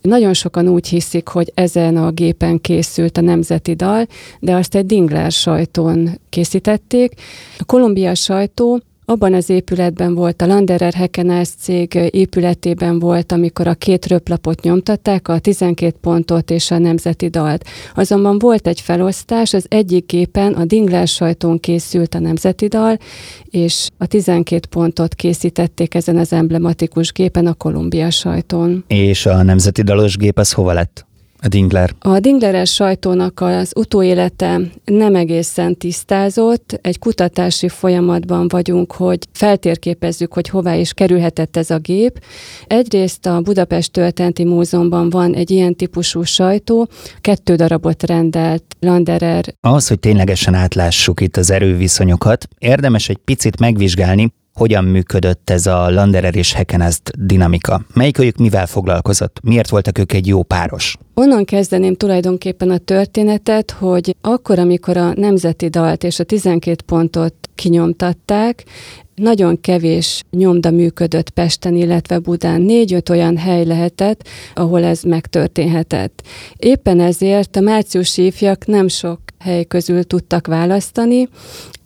Nagyon 0.00 0.34
sokan 0.34 0.68
úgy 0.68 0.88
hiszik, 0.88 1.28
hogy 1.28 1.52
ezen 1.54 1.96
a 1.96 2.10
gépen 2.10 2.60
készült 2.60 3.16
a 3.16 3.20
nemzeti 3.20 3.74
dal, 3.74 4.06
de 4.40 4.54
azt 4.54 4.74
egy 4.74 4.86
Dingler 4.86 5.30
sajtón 5.30 6.20
készítették. 6.28 7.12
A 7.58 7.64
Kolumbia 7.64 8.14
sajtó 8.14 8.80
abban 9.06 9.34
az 9.34 9.50
épületben 9.50 10.14
volt, 10.14 10.42
a 10.42 10.46
Landerer 10.46 10.92
Hekenász 10.92 11.54
cég 11.58 11.94
épületében 12.10 12.98
volt, 12.98 13.32
amikor 13.32 13.66
a 13.66 13.74
két 13.74 14.06
röplapot 14.06 14.62
nyomtatták, 14.62 15.28
a 15.28 15.38
12 15.38 15.96
pontot 16.00 16.50
és 16.50 16.70
a 16.70 16.78
nemzeti 16.78 17.28
dalt. 17.28 17.64
Azonban 17.94 18.38
volt 18.38 18.66
egy 18.66 18.80
felosztás, 18.80 19.54
az 19.54 19.66
egyik 19.68 20.06
gépen 20.06 20.52
a 20.52 20.64
Dingler 20.64 21.08
sajtón 21.08 21.60
készült 21.60 22.14
a 22.14 22.18
nemzeti 22.18 22.66
dal, 22.66 22.98
és 23.50 23.88
a 23.98 24.06
12 24.06 24.68
pontot 24.70 25.14
készítették 25.14 25.94
ezen 25.94 26.16
az 26.16 26.32
emblematikus 26.32 27.12
gépen 27.12 27.46
a 27.46 27.54
Kolumbia 27.54 28.10
sajtón. 28.10 28.84
És 28.86 29.26
a 29.26 29.42
nemzeti 29.42 29.82
dalos 29.82 30.16
gép 30.16 30.38
az 30.38 30.52
hova 30.52 30.72
lett? 30.72 31.06
A 31.46 31.48
Dingler. 31.48 31.94
A 31.98 32.18
Dingleres 32.18 32.74
sajtónak 32.74 33.40
az 33.40 33.72
utóélete 33.76 34.60
nem 34.84 35.14
egészen 35.14 35.76
tisztázott. 35.76 36.78
Egy 36.82 36.98
kutatási 36.98 37.68
folyamatban 37.68 38.48
vagyunk, 38.48 38.92
hogy 38.92 39.18
feltérképezzük, 39.32 40.32
hogy 40.32 40.48
hová 40.48 40.74
is 40.74 40.92
kerülhetett 40.92 41.56
ez 41.56 41.70
a 41.70 41.78
gép. 41.78 42.20
Egyrészt 42.66 43.26
a 43.26 43.40
Budapest 43.40 43.92
Történeti 43.92 44.44
Múzeumban 44.44 45.10
van 45.10 45.34
egy 45.34 45.50
ilyen 45.50 45.74
típusú 45.74 46.22
sajtó, 46.22 46.88
kettő 47.20 47.54
darabot 47.54 48.02
rendelt 48.02 48.64
Landerer. 48.80 49.54
Ahhoz, 49.60 49.88
hogy 49.88 49.98
ténylegesen 49.98 50.54
átlássuk 50.54 51.20
itt 51.20 51.36
az 51.36 51.50
erőviszonyokat, 51.50 52.48
érdemes 52.58 53.08
egy 53.08 53.18
picit 53.24 53.58
megvizsgálni, 53.60 54.32
hogyan 54.56 54.84
működött 54.84 55.50
ez 55.50 55.66
a 55.66 55.90
Landerer 55.90 56.36
és 56.36 56.52
Hekenest 56.52 57.26
dinamika? 57.26 57.80
Melyikőjük 57.94 58.36
mivel 58.36 58.66
foglalkozott? 58.66 59.40
Miért 59.42 59.68
voltak 59.68 59.98
ők 59.98 60.12
egy 60.12 60.26
jó 60.26 60.42
páros? 60.42 60.96
Onnan 61.14 61.44
kezdeném 61.44 61.94
tulajdonképpen 61.94 62.70
a 62.70 62.78
történetet, 62.78 63.70
hogy 63.70 64.16
akkor, 64.20 64.58
amikor 64.58 64.96
a 64.96 65.12
Nemzeti 65.14 65.68
Dalt 65.68 66.04
és 66.04 66.18
a 66.18 66.24
12 66.24 66.76
pontot 66.86 67.34
kinyomtatták, 67.54 68.64
nagyon 69.14 69.60
kevés 69.60 70.22
nyomda 70.30 70.70
működött 70.70 71.30
Pesten, 71.30 71.74
illetve 71.76 72.18
Budán. 72.18 72.60
Négy-öt 72.60 73.08
olyan 73.08 73.36
hely 73.36 73.64
lehetett, 73.64 74.28
ahol 74.54 74.84
ez 74.84 75.02
megtörténhetett. 75.02 76.22
Éppen 76.56 77.00
ezért 77.00 77.56
a 77.56 77.60
márciusi 77.60 78.26
ifjak 78.26 78.66
nem 78.66 78.88
sok 78.88 79.20
hely 79.38 79.64
közül 79.64 80.04
tudtak 80.04 80.46
választani. 80.46 81.28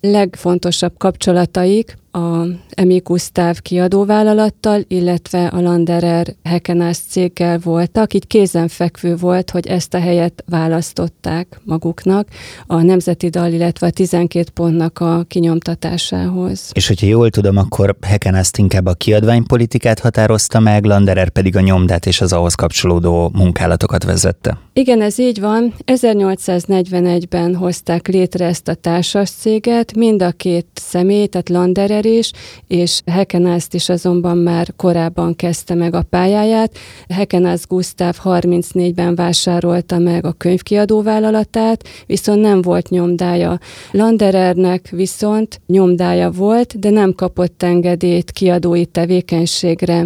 Legfontosabb 0.01 0.93
kapcsolataik 0.97 1.99
a 2.11 2.45
Emi 2.69 3.01
Gustav 3.03 3.57
kiadóvállalattal, 3.57 4.81
illetve 4.87 5.47
a 5.47 5.61
Landerer 5.61 6.35
Hekenász 6.43 7.03
céggel 7.09 7.59
voltak, 7.59 8.13
így 8.13 8.27
kézenfekvő 8.27 9.15
volt, 9.15 9.49
hogy 9.49 9.67
ezt 9.67 9.93
a 9.93 9.99
helyet 9.99 10.43
választották 10.49 11.59
maguknak 11.63 12.27
a 12.67 12.81
Nemzeti 12.81 13.29
Dal, 13.29 13.51
illetve 13.51 13.87
a 13.87 13.89
12 13.89 14.49
pontnak 14.53 14.99
a 14.99 15.23
kinyomtatásához. 15.27 16.69
És 16.73 16.87
hogyha 16.87 17.07
jól 17.07 17.29
tudom, 17.29 17.57
akkor 17.57 17.95
Hekenászt 18.01 18.57
inkább 18.57 18.85
a 18.85 18.93
kiadványpolitikát 18.93 19.99
határozta 19.99 20.59
meg, 20.59 20.85
Landerer 20.85 21.29
pedig 21.29 21.55
a 21.55 21.59
nyomdát 21.61 22.05
és 22.05 22.21
az 22.21 22.33
ahhoz 22.33 22.55
kapcsolódó 22.55 23.31
munkálatokat 23.33 24.03
vezette. 24.03 24.57
Igen, 24.73 25.01
ez 25.01 25.19
így 25.19 25.39
van. 25.39 25.73
1841-ben 25.85 27.55
hozták 27.55 28.07
létre 28.07 28.45
ezt 28.45 28.67
a 28.67 28.73
társas 28.73 29.29
céget, 29.29 29.95
mind 29.95 30.21
a 30.21 30.31
két 30.31 30.67
személy, 30.73 31.27
tehát 31.27 31.49
Landerer 31.49 32.00
Is, 32.05 32.31
és 32.67 33.01
Hekenászt 33.05 33.73
is 33.73 33.89
azonban 33.89 34.37
már 34.37 34.73
korábban 34.75 35.35
kezdte 35.35 35.73
meg 35.73 35.93
a 35.93 36.01
pályáját. 36.01 36.77
Hekenász 37.09 37.67
Gusztáv 37.67 38.17
34-ben 38.23 39.15
vásárolta 39.15 39.97
meg 39.97 40.25
a 40.25 40.31
könyvkiadó 40.31 41.01
vállalatát, 41.01 41.87
viszont 42.05 42.41
nem 42.41 42.61
volt 42.61 42.89
nyomdája. 42.89 43.59
Landerernek 43.91 44.89
viszont 44.89 45.61
nyomdája 45.67 46.31
volt, 46.31 46.79
de 46.79 46.89
nem 46.89 47.13
kapott 47.13 47.63
engedélyt 47.63 48.31
kiadói 48.31 48.85
tevékenységre 48.85 50.05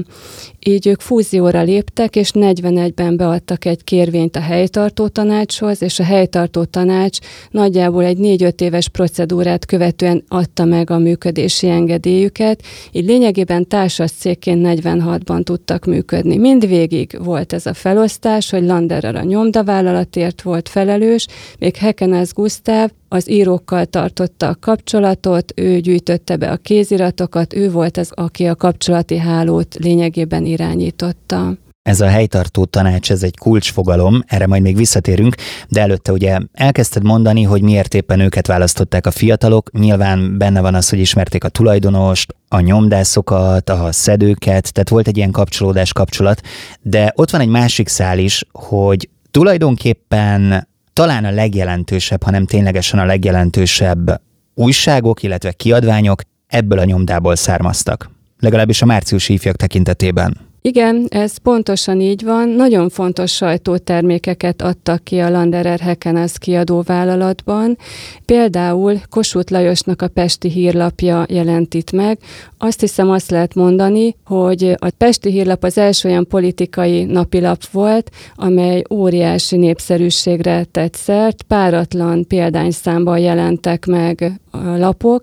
így 0.67 0.87
ők 0.87 0.99
fúzióra 0.99 1.61
léptek, 1.61 2.15
és 2.15 2.31
41-ben 2.33 3.17
beadtak 3.17 3.65
egy 3.65 3.83
kérvényt 3.83 4.35
a 4.35 4.39
helytartó 4.39 5.07
tanácshoz, 5.07 5.81
és 5.81 5.99
a 5.99 6.03
helytartó 6.03 6.63
tanács 6.63 7.17
nagyjából 7.51 8.03
egy 8.03 8.17
4-5 8.21 8.61
éves 8.61 8.89
procedúrát 8.89 9.65
követően 9.65 10.23
adta 10.27 10.65
meg 10.65 10.89
a 10.89 10.97
működési 10.97 11.69
engedélyüket, 11.85 12.61
így 12.91 13.05
lényegében 13.05 13.67
társas 13.67 14.11
cégként 14.11 14.81
46-ban 14.81 15.43
tudtak 15.43 15.85
működni. 15.85 16.37
Mindvégig 16.37 17.17
volt 17.23 17.53
ez 17.53 17.65
a 17.65 17.73
felosztás, 17.73 18.49
hogy 18.49 18.63
Landerer 18.63 19.15
a 19.15 19.23
nyomdavállalatért 19.23 20.41
volt 20.41 20.69
felelős, 20.69 21.27
még 21.59 21.75
Hekenász 21.75 22.33
Gusztáv 22.33 22.91
az 23.09 23.29
írókkal 23.29 23.85
tartotta 23.85 24.47
a 24.47 24.57
kapcsolatot, 24.59 25.53
ő 25.55 25.79
gyűjtötte 25.79 26.35
be 26.35 26.51
a 26.51 26.57
kéziratokat, 26.57 27.53
ő 27.53 27.71
volt 27.71 27.97
az, 27.97 28.11
aki 28.13 28.45
a 28.45 28.55
kapcsolati 28.55 29.17
hálót 29.17 29.75
lényegében 29.75 30.45
irányította. 30.45 31.53
Ez 31.85 32.01
a 32.01 32.07
helytartó 32.07 32.65
tanács, 32.65 33.11
ez 33.11 33.23
egy 33.23 33.37
kulcsfogalom, 33.37 34.23
erre 34.27 34.47
majd 34.47 34.61
még 34.61 34.75
visszatérünk, 34.75 35.35
de 35.67 35.81
előtte 35.81 36.11
ugye 36.11 36.37
elkezdted 36.53 37.03
mondani, 37.03 37.43
hogy 37.43 37.61
miért 37.61 37.93
éppen 37.93 38.19
őket 38.19 38.47
választották 38.47 39.07
a 39.07 39.11
fiatalok. 39.11 39.71
Nyilván 39.71 40.37
benne 40.37 40.61
van 40.61 40.75
az, 40.75 40.89
hogy 40.89 40.99
ismerték 40.99 41.43
a 41.43 41.49
tulajdonost, 41.49 42.35
a 42.47 42.59
nyomdászokat, 42.59 43.69
a 43.69 43.91
szedőket, 43.91 44.73
tehát 44.73 44.89
volt 44.89 45.07
egy 45.07 45.17
ilyen 45.17 45.31
kapcsolódás 45.31 45.93
kapcsolat, 45.93 46.41
de 46.81 47.13
ott 47.15 47.29
van 47.29 47.41
egy 47.41 47.47
másik 47.47 47.87
szál 47.87 48.19
is, 48.19 48.45
hogy 48.51 49.09
tulajdonképpen 49.31 50.67
talán 50.93 51.25
a 51.25 51.31
legjelentősebb, 51.31 52.23
hanem 52.23 52.45
ténylegesen 52.45 52.99
a 52.99 53.05
legjelentősebb 53.05 54.21
újságok, 54.53 55.23
illetve 55.23 55.51
kiadványok 55.51 56.21
ebből 56.47 56.79
a 56.79 56.83
nyomdából 56.83 57.35
származtak. 57.35 58.09
Legalábbis 58.39 58.81
a 58.81 58.85
márciusi 58.85 59.33
ifjak 59.33 59.55
tekintetében. 59.55 60.53
Igen, 60.65 61.05
ez 61.09 61.37
pontosan 61.37 62.01
így 62.01 62.23
van. 62.23 62.49
Nagyon 62.49 62.89
fontos 62.89 63.31
sajtótermékeket 63.35 64.61
adtak 64.61 65.03
ki 65.03 65.19
a 65.19 65.29
Landerer 65.29 65.79
Hekenes 65.79 66.37
kiadóvállalatban. 66.37 67.77
Például 68.25 68.99
Kossuth 69.09 69.51
Lajosnak 69.51 70.01
a 70.01 70.07
Pesti 70.07 70.49
hírlapja 70.49 71.25
jelent 71.29 71.73
itt 71.73 71.91
meg. 71.91 72.17
Azt 72.57 72.79
hiszem 72.79 73.09
azt 73.09 73.31
lehet 73.31 73.53
mondani, 73.53 74.15
hogy 74.25 74.75
a 74.79 74.89
Pesti 74.97 75.31
hírlap 75.31 75.63
az 75.63 75.77
első 75.77 76.09
olyan 76.09 76.27
politikai 76.27 77.03
napilap 77.03 77.65
volt, 77.71 78.11
amely 78.35 78.81
óriási 78.89 79.57
népszerűségre 79.57 80.63
tett 80.63 80.93
szert. 80.95 81.41
Páratlan 81.41 82.27
példányszámban 82.27 83.19
jelentek 83.19 83.85
meg 83.85 84.31
a 84.51 84.77
lapok, 84.77 85.21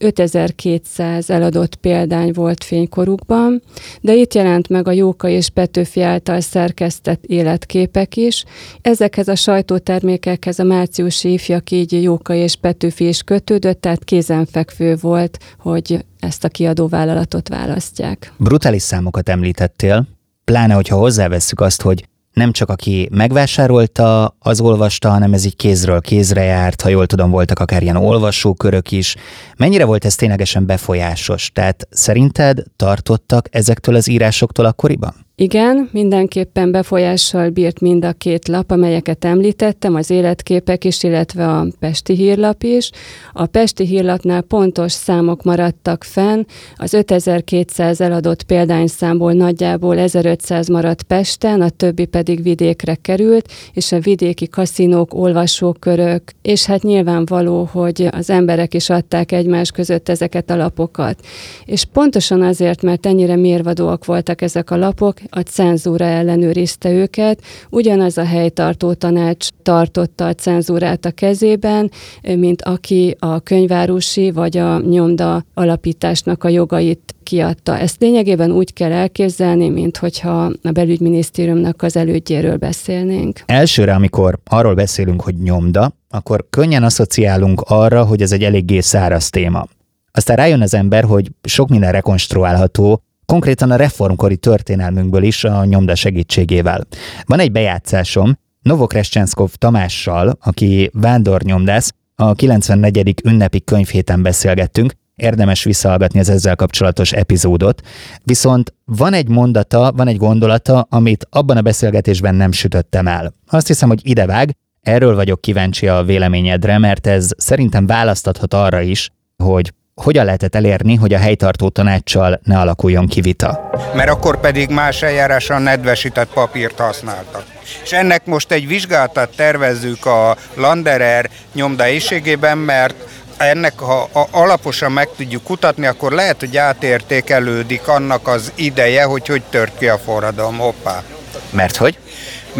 5200 0.00 1.30
eladott 1.30 1.74
példány 1.74 2.32
volt 2.32 2.64
fénykorukban, 2.64 3.62
de 4.00 4.14
itt 4.14 4.34
jelent 4.34 4.68
meg 4.68 4.88
a 4.88 4.92
Jóka 4.92 5.28
és 5.28 5.48
Petőfi 5.48 6.02
által 6.02 6.40
szerkesztett 6.40 7.24
életképek 7.24 8.16
is. 8.16 8.44
Ezekhez 8.80 9.28
a 9.28 9.34
sajtótermékekhez 9.34 10.58
a 10.58 10.64
márciusi 10.64 11.32
ifjak 11.32 11.70
így 11.70 12.02
Jóka 12.02 12.34
és 12.34 12.56
Petőfi 12.56 13.08
is 13.08 13.22
kötődött, 13.22 13.80
tehát 13.80 14.04
kézenfekvő 14.04 14.96
volt, 15.00 15.38
hogy 15.58 16.04
ezt 16.18 16.44
a 16.44 16.48
kiadóvállalatot 16.48 17.48
választják. 17.48 18.32
Brutális 18.36 18.82
számokat 18.82 19.28
említettél, 19.28 20.06
pláne, 20.44 20.74
hogyha 20.74 20.96
hozzávesszük 20.96 21.60
azt, 21.60 21.82
hogy 21.82 22.04
nem 22.32 22.52
csak 22.52 22.68
aki 22.68 23.08
megvásárolta, 23.12 24.36
az 24.38 24.60
olvasta, 24.60 25.10
hanem 25.10 25.32
ez 25.32 25.44
így 25.44 25.56
kézről 25.56 26.00
kézre 26.00 26.42
járt, 26.42 26.80
ha 26.80 26.88
jól 26.88 27.06
tudom, 27.06 27.30
voltak 27.30 27.58
akár 27.58 27.82
ilyen 27.82 27.96
olvasókörök 27.96 28.92
is. 28.92 29.16
Mennyire 29.56 29.84
volt 29.84 30.04
ez 30.04 30.14
ténylegesen 30.14 30.66
befolyásos? 30.66 31.50
Tehát 31.52 31.88
szerinted 31.90 32.62
tartottak 32.76 33.46
ezektől 33.50 33.94
az 33.94 34.08
írásoktól 34.08 34.64
akkoriban? 34.64 35.14
Igen, 35.42 35.88
mindenképpen 35.92 36.70
befolyással 36.70 37.50
bírt 37.50 37.80
mind 37.80 38.04
a 38.04 38.12
két 38.12 38.48
lap, 38.48 38.70
amelyeket 38.70 39.24
említettem, 39.24 39.94
az 39.94 40.10
életképek 40.10 40.84
is, 40.84 41.02
illetve 41.02 41.48
a 41.48 41.66
Pesti 41.78 42.14
hírlap 42.14 42.62
is. 42.62 42.90
A 43.32 43.46
Pesti 43.46 43.86
hírlapnál 43.86 44.42
pontos 44.42 44.92
számok 44.92 45.42
maradtak 45.42 46.04
fenn, 46.04 46.44
az 46.74 46.94
5200 46.94 48.00
eladott 48.00 48.42
példányszámból 48.42 49.32
nagyjából 49.32 49.98
1500 49.98 50.68
maradt 50.68 51.02
Pesten, 51.02 51.60
a 51.60 51.68
többi 51.68 52.04
pedig 52.04 52.42
vidékre 52.42 52.94
került, 52.94 53.52
és 53.72 53.92
a 53.92 54.00
vidéki 54.00 54.48
kaszinók, 54.48 55.14
olvasókörök, 55.14 56.22
és 56.42 56.64
hát 56.66 56.82
nyilvánvaló, 56.82 57.68
hogy 57.72 58.08
az 58.10 58.30
emberek 58.30 58.74
is 58.74 58.90
adták 58.90 59.32
egymás 59.32 59.70
között 59.70 60.08
ezeket 60.08 60.50
a 60.50 60.56
lapokat. 60.56 61.26
És 61.64 61.84
pontosan 61.84 62.42
azért, 62.42 62.82
mert 62.82 63.06
ennyire 63.06 63.36
mérvadóak 63.36 64.04
voltak 64.04 64.42
ezek 64.42 64.70
a 64.70 64.76
lapok, 64.76 65.14
a 65.30 65.40
cenzúra 65.40 66.04
ellenőrizte 66.04 66.90
őket, 66.90 67.42
ugyanaz 67.70 68.18
a 68.18 68.24
helytartó 68.24 68.92
tanács 68.92 69.48
tartotta 69.62 70.26
a 70.26 70.34
cenzúrát 70.34 71.04
a 71.04 71.10
kezében, 71.10 71.90
mint 72.22 72.62
aki 72.62 73.16
a 73.18 73.40
könyvárusi 73.40 74.30
vagy 74.30 74.56
a 74.56 74.80
nyomda 74.80 75.44
alapításnak 75.54 76.44
a 76.44 76.48
jogait 76.48 77.14
kiadta. 77.22 77.78
Ezt 77.78 78.00
lényegében 78.00 78.50
úgy 78.50 78.72
kell 78.72 78.92
elképzelni, 78.92 79.68
mint 79.68 79.96
hogyha 79.96 80.52
a 80.62 80.70
belügyminisztériumnak 80.70 81.82
az 81.82 81.96
elődjéről 81.96 82.56
beszélnénk. 82.56 83.42
Elsőre, 83.46 83.94
amikor 83.94 84.38
arról 84.44 84.74
beszélünk, 84.74 85.22
hogy 85.22 85.34
nyomda, 85.34 85.92
akkor 86.08 86.46
könnyen 86.50 86.82
asszociálunk 86.82 87.60
arra, 87.60 88.04
hogy 88.04 88.22
ez 88.22 88.32
egy 88.32 88.42
eléggé 88.42 88.80
száraz 88.80 89.30
téma. 89.30 89.66
Aztán 90.12 90.36
rájön 90.36 90.60
az 90.60 90.74
ember, 90.74 91.04
hogy 91.04 91.30
sok 91.42 91.68
minden 91.68 91.92
rekonstruálható, 91.92 93.02
konkrétan 93.30 93.70
a 93.70 93.76
reformkori 93.76 94.36
történelmünkből 94.36 95.22
is 95.22 95.44
a 95.44 95.64
nyomda 95.64 95.94
segítségével. 95.94 96.86
Van 97.24 97.38
egy 97.38 97.52
bejátszásom, 97.52 98.38
Novokrescsenszkov 98.62 99.50
Tamással, 99.54 100.38
aki 100.40 100.90
vándornyomdász, 100.92 101.92
a 102.14 102.32
94. 102.34 103.14
ünnepi 103.24 103.60
könyvhéten 103.64 104.22
beszélgettünk, 104.22 104.92
érdemes 105.14 105.64
visszahallgatni 105.64 106.18
az 106.18 106.28
ezzel 106.28 106.56
kapcsolatos 106.56 107.12
epizódot. 107.12 107.82
Viszont 108.22 108.74
van 108.84 109.12
egy 109.12 109.28
mondata, 109.28 109.92
van 109.96 110.08
egy 110.08 110.16
gondolata, 110.16 110.86
amit 110.90 111.26
abban 111.30 111.56
a 111.56 111.62
beszélgetésben 111.62 112.34
nem 112.34 112.52
sütöttem 112.52 113.06
el. 113.06 113.34
Azt 113.46 113.66
hiszem, 113.66 113.88
hogy 113.88 114.00
idevág, 114.02 114.56
erről 114.80 115.14
vagyok 115.14 115.40
kíváncsi 115.40 115.88
a 115.88 116.02
véleményedre, 116.02 116.78
mert 116.78 117.06
ez 117.06 117.28
szerintem 117.36 117.86
választathat 117.86 118.54
arra 118.54 118.80
is, 118.80 119.10
hogy 119.36 119.72
hogyan 120.02 120.24
lehetett 120.24 120.54
elérni, 120.54 120.94
hogy 120.94 121.14
a 121.14 121.18
helytartó 121.18 121.68
tanácssal 121.68 122.40
ne 122.44 122.58
alakuljon 122.58 123.06
ki 123.06 123.20
vita? 123.20 123.70
Mert 123.94 124.10
akkor 124.10 124.40
pedig 124.40 124.70
más 124.70 125.02
eljárásra 125.02 125.58
nedvesített 125.58 126.32
papírt 126.32 126.78
használtak. 126.78 127.44
És 127.82 127.92
ennek 127.92 128.26
most 128.26 128.52
egy 128.52 128.66
vizsgálatát 128.66 129.30
tervezzük 129.36 130.06
a 130.06 130.36
Landerer 130.54 131.30
nyomda 131.54 131.88
éjségében, 131.88 132.58
mert 132.58 132.94
ennek, 133.36 133.78
ha 133.78 134.08
alaposan 134.30 134.92
meg 134.92 135.08
tudjuk 135.16 135.42
kutatni, 135.42 135.86
akkor 135.86 136.12
lehet, 136.12 136.40
hogy 136.40 136.56
átértékelődik 136.56 137.88
annak 137.88 138.28
az 138.28 138.52
ideje, 138.54 139.04
hogy 139.04 139.26
hogy 139.26 139.42
tört 139.50 139.78
ki 139.78 139.88
a 139.88 139.98
forradalom. 139.98 140.58
Hoppá. 140.58 141.02
Mert 141.50 141.76
hogy? 141.76 141.98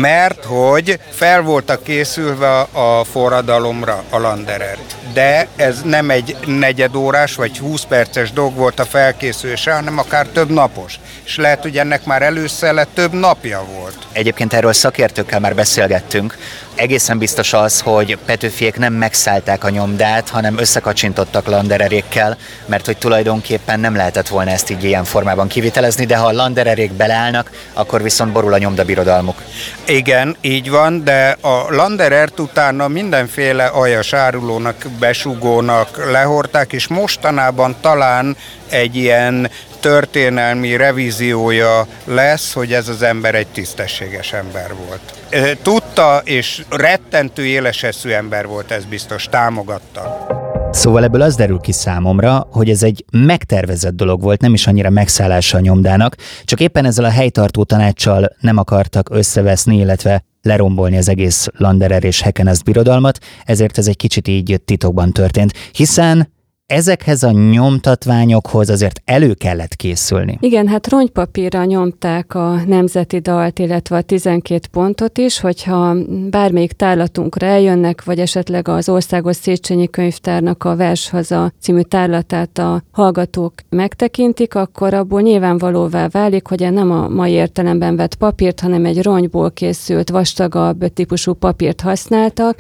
Mert 0.00 0.44
hogy 0.44 1.00
fel 1.10 1.42
voltak 1.42 1.82
készülve 1.82 2.58
a 2.60 3.04
forradalomra 3.04 4.04
a 4.10 4.18
Landerer. 4.18 4.78
De 5.12 5.46
ez 5.56 5.82
nem 5.82 6.10
egy 6.10 6.36
negyedórás 6.46 7.34
vagy 7.34 7.58
20 7.58 7.84
perces 7.84 8.32
dolg 8.32 8.54
volt 8.54 8.80
a 8.80 8.84
felkészülése, 8.84 9.72
hanem 9.72 9.98
akár 9.98 10.26
több 10.26 10.50
napos. 10.50 11.00
És 11.24 11.36
lehet, 11.36 11.62
hogy 11.62 11.78
ennek 11.78 12.04
már 12.04 12.22
előszele 12.22 12.86
több 12.94 13.12
napja 13.12 13.64
volt. 13.78 13.96
Egyébként 14.12 14.52
erről 14.52 14.72
szakértőkkel 14.72 15.40
már 15.40 15.54
beszélgettünk. 15.54 16.36
Egészen 16.74 17.18
biztos 17.18 17.52
az, 17.52 17.80
hogy 17.80 18.18
Petőfiék 18.26 18.76
nem 18.76 18.92
megszállták 18.92 19.64
a 19.64 19.68
nyomdát, 19.68 20.28
hanem 20.28 20.58
összekacsintottak 20.58 21.46
landererékkel, 21.46 22.36
mert 22.66 22.86
hogy 22.86 22.96
tulajdonképpen 22.96 23.80
nem 23.80 23.96
lehetett 23.96 24.28
volna 24.28 24.50
ezt 24.50 24.70
így 24.70 24.84
ilyen 24.84 25.04
formában 25.04 25.48
kivitelezni, 25.48 26.06
de 26.06 26.16
ha 26.16 26.26
a 26.26 26.32
landererék 26.32 26.92
beleállnak, 26.92 27.50
akkor 27.72 28.02
viszont 28.02 28.32
borul 28.32 28.52
a 28.52 28.58
nyomdabirodalmuk. 28.58 29.42
Igen, 29.90 30.36
így 30.40 30.70
van, 30.70 31.04
de 31.04 31.36
a 31.40 31.74
Landerert 31.74 32.40
utána 32.40 32.88
mindenféle 32.88 33.64
aljas 33.64 34.12
árulónak, 34.12 34.86
besugónak 34.98 36.10
lehorták, 36.10 36.72
és 36.72 36.88
mostanában 36.88 37.76
talán 37.80 38.36
egy 38.68 38.96
ilyen 38.96 39.50
történelmi 39.80 40.76
revíziója 40.76 41.86
lesz, 42.04 42.52
hogy 42.52 42.72
ez 42.72 42.88
az 42.88 43.02
ember 43.02 43.34
egy 43.34 43.46
tisztességes 43.46 44.32
ember 44.32 44.74
volt. 44.74 45.58
Tudta, 45.62 46.20
és 46.24 46.64
rettentő 46.68 47.46
éleseszű 47.46 48.10
ember 48.10 48.46
volt, 48.46 48.70
ez 48.70 48.84
biztos, 48.84 49.24
támogatta. 49.30 50.26
Szóval 50.70 51.04
ebből 51.04 51.22
az 51.22 51.36
derül 51.36 51.58
ki 51.58 51.72
számomra, 51.72 52.46
hogy 52.50 52.70
ez 52.70 52.82
egy 52.82 53.04
megtervezett 53.12 53.94
dolog 53.94 54.22
volt, 54.22 54.40
nem 54.40 54.54
is 54.54 54.66
annyira 54.66 54.90
megszállása 54.90 55.56
a 55.56 55.60
nyomdának, 55.60 56.16
csak 56.44 56.60
éppen 56.60 56.84
ezzel 56.84 57.04
a 57.04 57.10
helytartó 57.10 57.64
tanácssal 57.64 58.36
nem 58.40 58.56
akartak 58.56 59.08
összeveszni, 59.10 59.76
illetve 59.76 60.24
lerombolni 60.42 60.96
az 60.96 61.08
egész 61.08 61.48
Landerer 61.56 62.04
és 62.04 62.20
Hekenest 62.20 62.64
birodalmat, 62.64 63.18
ezért 63.44 63.78
ez 63.78 63.88
egy 63.88 63.96
kicsit 63.96 64.28
így 64.28 64.60
titokban 64.64 65.12
történt, 65.12 65.52
hiszen 65.72 66.28
ezekhez 66.70 67.22
a 67.22 67.30
nyomtatványokhoz 67.30 68.70
azért 68.70 69.02
elő 69.04 69.34
kellett 69.34 69.74
készülni. 69.74 70.38
Igen, 70.40 70.66
hát 70.68 70.88
rongypapírra 70.88 71.64
nyomták 71.64 72.34
a 72.34 72.60
nemzeti 72.66 73.18
dalt, 73.18 73.58
illetve 73.58 73.96
a 73.96 74.02
12 74.02 74.60
pontot 74.72 75.18
is, 75.18 75.40
hogyha 75.40 75.96
bármelyik 76.30 76.72
tárlatunkra 76.72 77.46
eljönnek, 77.46 78.04
vagy 78.04 78.18
esetleg 78.18 78.68
az 78.68 78.88
Országos 78.88 79.36
Széchenyi 79.36 79.90
Könyvtárnak 79.90 80.64
a 80.64 80.76
Vershaza 80.76 81.52
című 81.60 81.80
tárlatát 81.80 82.58
a 82.58 82.82
hallgatók 82.90 83.52
megtekintik, 83.68 84.54
akkor 84.54 84.94
abból 84.94 85.20
nyilvánvalóvá 85.20 86.08
válik, 86.08 86.46
hogy 86.46 86.72
nem 86.72 86.90
a 86.90 87.08
mai 87.08 87.32
értelemben 87.32 87.96
vett 87.96 88.14
papírt, 88.14 88.60
hanem 88.60 88.84
egy 88.84 89.02
rongyból 89.02 89.50
készült, 89.50 90.10
vastagabb 90.10 90.92
típusú 90.92 91.32
papírt 91.32 91.80
használtak, 91.80 92.56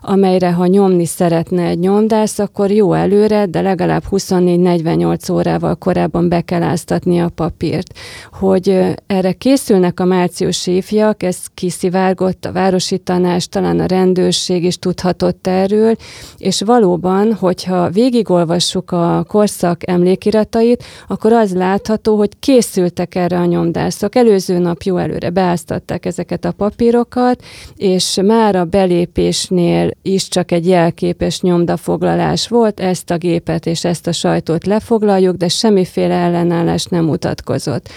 amelyre 0.00 0.52
ha 0.52 0.66
nyomni 0.66 1.04
szeretne 1.04 1.62
egy 1.62 1.78
nyomdász, 1.78 2.38
akkor 2.38 2.70
jó 2.70 2.92
előre, 2.92 3.46
de 3.46 3.60
legalább 3.60 4.02
24-48 4.10 5.32
órával 5.32 5.74
korábban 5.74 6.28
be 6.28 6.40
kell 6.40 6.62
áztatni 6.62 7.20
a 7.20 7.28
papírt. 7.28 7.98
Hogy 8.32 8.94
erre 9.06 9.32
készülnek 9.32 10.00
a 10.00 10.04
márciusi 10.04 10.76
ifjak, 10.76 11.22
ez 11.22 11.36
kiszivárgott 11.54 12.44
a 12.44 12.52
városi 12.52 12.98
tanács, 12.98 13.46
talán 13.46 13.80
a 13.80 13.86
rendőrség 13.86 14.64
is 14.64 14.78
tudhatott 14.78 15.46
erről, 15.46 15.96
és 16.38 16.62
valóban, 16.62 17.34
hogyha 17.34 17.90
végigolvassuk 17.90 18.90
a 18.90 19.24
korszak 19.28 19.88
emlékiratait, 19.88 20.84
akkor 21.08 21.32
az 21.32 21.54
látható, 21.54 22.16
hogy 22.16 22.38
készültek 22.38 23.14
erre 23.14 23.38
a 23.38 23.44
nyomdászok. 23.44 24.14
Előző 24.16 24.58
nap 24.58 24.82
jó 24.82 24.96
előre 24.96 25.30
beáztatták 25.30 26.06
ezeket 26.06 26.44
a 26.44 26.52
papírokat, 26.52 27.42
és 27.76 28.18
már 28.22 28.56
a 28.56 28.64
belépésnél 28.64 29.89
is 30.02 30.28
csak 30.28 30.52
egy 30.52 30.66
jelképes 30.66 31.40
nyomdafoglalás 31.40 32.48
volt, 32.48 32.80
ezt 32.80 33.10
a 33.10 33.16
gépet 33.16 33.66
és 33.66 33.84
ezt 33.84 34.06
a 34.06 34.12
sajtót 34.12 34.66
lefoglaljuk, 34.66 35.36
de 35.36 35.48
semmiféle 35.48 36.14
ellenállás 36.14 36.84
nem 36.84 37.04
mutatkozott. 37.04 37.88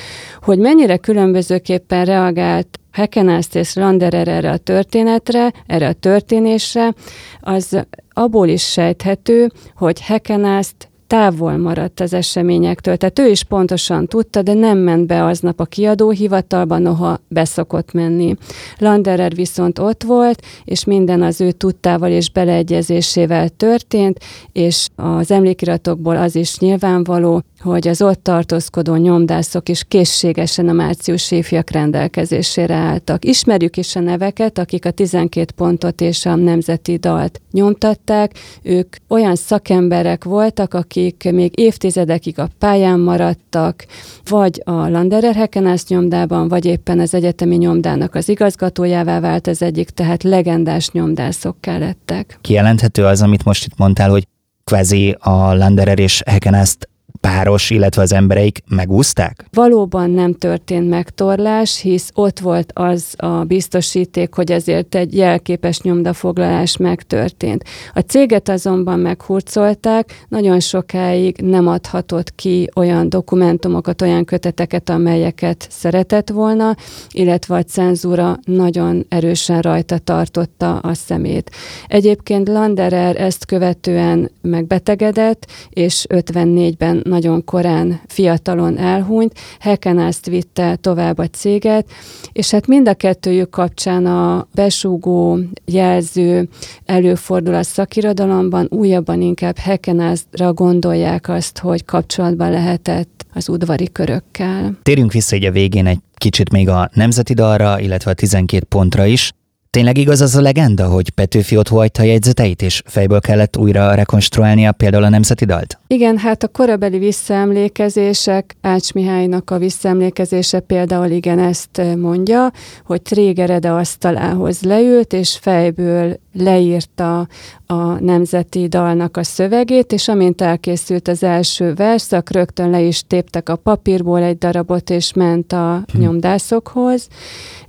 Hogy 0.42 0.58
mennyire 0.58 0.98
különbözőképpen 0.98 2.06
reagált 2.06 2.68
Hekenászt 2.92 3.56
és 3.56 3.74
Landerer 3.74 4.28
erre 4.28 4.52
a 4.52 4.58
történetre, 4.58 5.52
erre 5.68 5.88
a 5.88 5.94
történésre, 5.94 6.94
az 7.40 7.86
abból 8.10 8.48
is 8.48 8.72
sejthető, 8.72 9.52
hogy 9.76 10.02
Hekenászt 10.02 10.92
távol 11.14 11.58
maradt 11.58 12.00
az 12.00 12.14
eseményektől. 12.14 12.98
Tehát 12.98 13.20
ő 13.20 13.28
is 13.28 13.44
pontosan 13.44 14.08
tudta, 14.08 14.42
de 14.42 14.54
nem 14.54 14.78
ment 14.78 15.08
be 15.08 15.24
aznap 15.24 15.60
a 15.60 15.66
kiadóhivatalba, 15.66 16.78
noha 16.78 17.20
beszokott 17.28 17.92
menni. 17.92 18.36
Landerer 18.78 19.34
viszont 19.36 19.80
ott 19.80 20.04
volt, 20.04 20.42
és 20.64 20.84
minden 20.84 21.22
az 21.22 21.42
ő 21.42 21.52
tudtával 21.52 22.10
és 22.10 22.30
beleegyezésével 22.30 23.50
történt, 23.50 24.20
és 24.52 24.88
az 24.96 25.32
emlékiratokból 25.32 26.18
az 26.18 26.36
is 26.36 26.58
nyilvánvaló, 26.58 27.44
hogy 27.60 27.88
az 27.88 28.02
ott 28.02 28.24
tartózkodó 28.24 28.96
nyomdászok 28.96 29.70
is 29.70 29.84
készségesen 29.88 30.68
a 30.70 30.74
március 30.74 31.32
évjak 31.32 31.72
rendelkezésére 31.72 32.74
álltak. 32.74 33.26
Ismerjük 33.26 33.78
is 33.78 33.96
a 33.96 34.00
neveket, 34.00 34.58
akik 34.58 34.86
a 34.86 34.92
12 34.92 35.52
pontot 35.56 36.02
és 36.02 36.26
a 36.26 36.36
nemzeti 36.36 36.96
dalt 36.98 37.42
nyomtatták. 37.52 38.32
Ők 38.62 38.96
olyan 39.08 39.36
szakemberek 39.36 40.24
voltak, 40.24 40.74
akik 40.74 41.30
még 41.32 41.60
évtizedekig 41.60 42.40
a 42.40 42.50
pályán 42.60 43.00
maradtak, 43.00 43.86
vagy 44.30 44.62
a 44.66 44.72
Landerer 44.72 45.36
Hekenász 45.36 45.88
nyomdában, 45.88 46.48
vagy 46.48 46.66
éppen 46.66 47.00
az 47.00 47.14
egyetemi 47.14 47.56
nyomdának 47.56 48.16
az 48.16 48.30
igazgatójává 48.30 49.20
vált 49.20 49.48
az 49.48 49.62
egyik, 49.62 49.90
tehát 49.90 50.24
legendás 50.24 50.92
nyomdászokká 50.92 51.78
lettek. 51.78 52.38
Kijelenthető 52.42 53.06
az, 53.06 53.22
amit 53.22 53.44
most 53.44 53.66
itt 53.66 53.78
mondtál, 53.78 54.10
hogy 54.10 54.28
kvázi 54.64 55.16
a 55.20 55.54
Landerer 55.54 56.00
és 56.00 56.22
Hekenászt 56.26 56.90
páros, 57.28 57.70
illetve 57.70 58.02
az 58.02 58.14
embereik 58.14 58.64
megúzták? 58.68 59.46
Valóban 59.52 60.10
nem 60.10 60.34
történt 60.34 60.90
megtorlás, 60.90 61.80
hisz 61.80 62.10
ott 62.14 62.40
volt 62.40 62.72
az 62.74 63.14
a 63.18 63.44
biztosíték, 63.44 64.34
hogy 64.34 64.52
ezért 64.52 64.96
egy 64.96 65.16
jelképes 65.16 65.82
nyomdafoglalás 65.82 66.78
megtörtént. 66.78 67.64
A 67.94 68.00
céget 68.00 68.50
azonban 68.50 69.00
meghurcolták, 69.00 70.26
nagyon 70.28 70.60
sokáig 70.60 71.38
nem 71.42 71.68
adhatott 71.68 72.36
ki 72.36 72.70
olyan 72.76 73.10
dokumentumokat, 73.10 74.02
olyan 74.02 74.26
köteteket, 74.26 74.90
amelyeket 74.90 75.68
szeretett 75.70 76.30
volna, 76.30 76.76
illetve 77.12 77.56
a 77.56 77.64
cenzúra 77.64 78.40
nagyon 78.46 79.06
erősen 79.10 79.62
rajta 79.62 79.98
tartotta 79.98 80.78
a 80.78 80.94
szemét. 80.94 81.52
Egyébként 81.88 82.48
Landerer 82.48 83.22
ezt 83.22 83.46
követően 83.46 84.32
megbetegedett, 84.42 85.52
és 85.70 86.06
54-ben 86.10 87.02
nagyon 87.14 87.44
korán, 87.44 88.02
fiatalon 88.08 88.78
elhunyt, 88.78 89.34
Hekenászt 89.60 90.26
vitte 90.26 90.76
tovább 90.76 91.18
a 91.18 91.28
céget, 91.28 91.90
és 92.32 92.52
hát 92.52 92.68
mind 92.68 92.88
a 92.88 92.94
kettőjük 92.94 93.50
kapcsán 93.50 94.06
a 94.06 94.48
besúgó 94.54 95.40
jelző 95.66 96.48
előfordul 96.86 97.54
a 97.54 97.64
szakirodalomban, 97.64 98.68
újabban 98.70 99.22
inkább 99.22 99.58
Hekenászra 99.58 100.54
gondolják 100.54 101.30
azt, 101.30 101.58
hogy 101.60 101.86
kapcsolatban 101.86 102.52
lehetett 102.52 103.26
az 103.34 103.50
udvari 103.50 103.92
körökkel. 103.92 104.78
Térjünk 104.84 105.12
vissza 105.12 105.36
egy 105.36 105.46
a 105.46 105.52
végén 105.52 105.88
egy 105.88 106.00
kicsit 106.16 106.52
még 106.52 106.70
a 106.70 106.90
nemzeti 106.94 107.34
dalra, 107.34 107.80
illetve 107.80 108.12
a 108.12 108.14
12 108.14 108.66
pontra 108.66 109.06
is. 109.06 109.32
Tényleg 109.74 109.98
igaz 109.98 110.22
az 110.22 110.36
a 110.36 110.42
legenda, 110.42 110.88
hogy 110.88 111.10
Petőfi 111.10 111.58
ott 111.58 111.68
hagyta 111.68 112.02
a 112.02 112.06
jegyzeteit, 112.06 112.62
és 112.62 112.82
fejből 112.86 113.20
kellett 113.20 113.58
újra 113.58 113.94
rekonstruálnia 113.94 114.72
például 114.72 115.04
a 115.04 115.10
nemzeti 115.10 115.46
dalt? 115.46 115.80
Igen, 115.88 116.18
hát 116.18 116.44
a 116.44 116.48
korabeli 116.48 116.98
visszaemlékezések, 116.98 118.56
Ács 118.62 118.94
Mihálynak 118.94 119.50
a 119.50 119.58
visszaemlékezése 119.58 120.60
például 120.60 121.10
igen 121.10 121.40
ezt 121.40 121.82
mondja, 121.98 122.52
hogy 122.86 123.02
Trégerede 123.02 123.72
asztalához 123.72 124.62
leült, 124.62 125.14
és 125.14 125.38
fejből 125.42 126.20
leírta 126.34 127.28
a 127.66 128.00
nemzeti 128.00 128.68
dalnak 128.68 129.18
a 129.18 129.24
szövegét, 129.24 129.92
és 129.92 130.08
amint 130.08 130.42
elkészült 130.42 131.08
az 131.08 131.24
első 131.24 131.74
verszak, 131.74 132.32
rögtön 132.32 132.70
le 132.70 132.82
is 132.82 133.04
téptek 133.08 133.50
a 133.50 133.56
papírból 133.56 134.22
egy 134.22 134.38
darabot, 134.38 134.90
és 134.90 135.14
ment 135.14 135.54
a 135.54 135.84
hm. 135.94 136.00
nyomdászokhoz, 136.00 137.08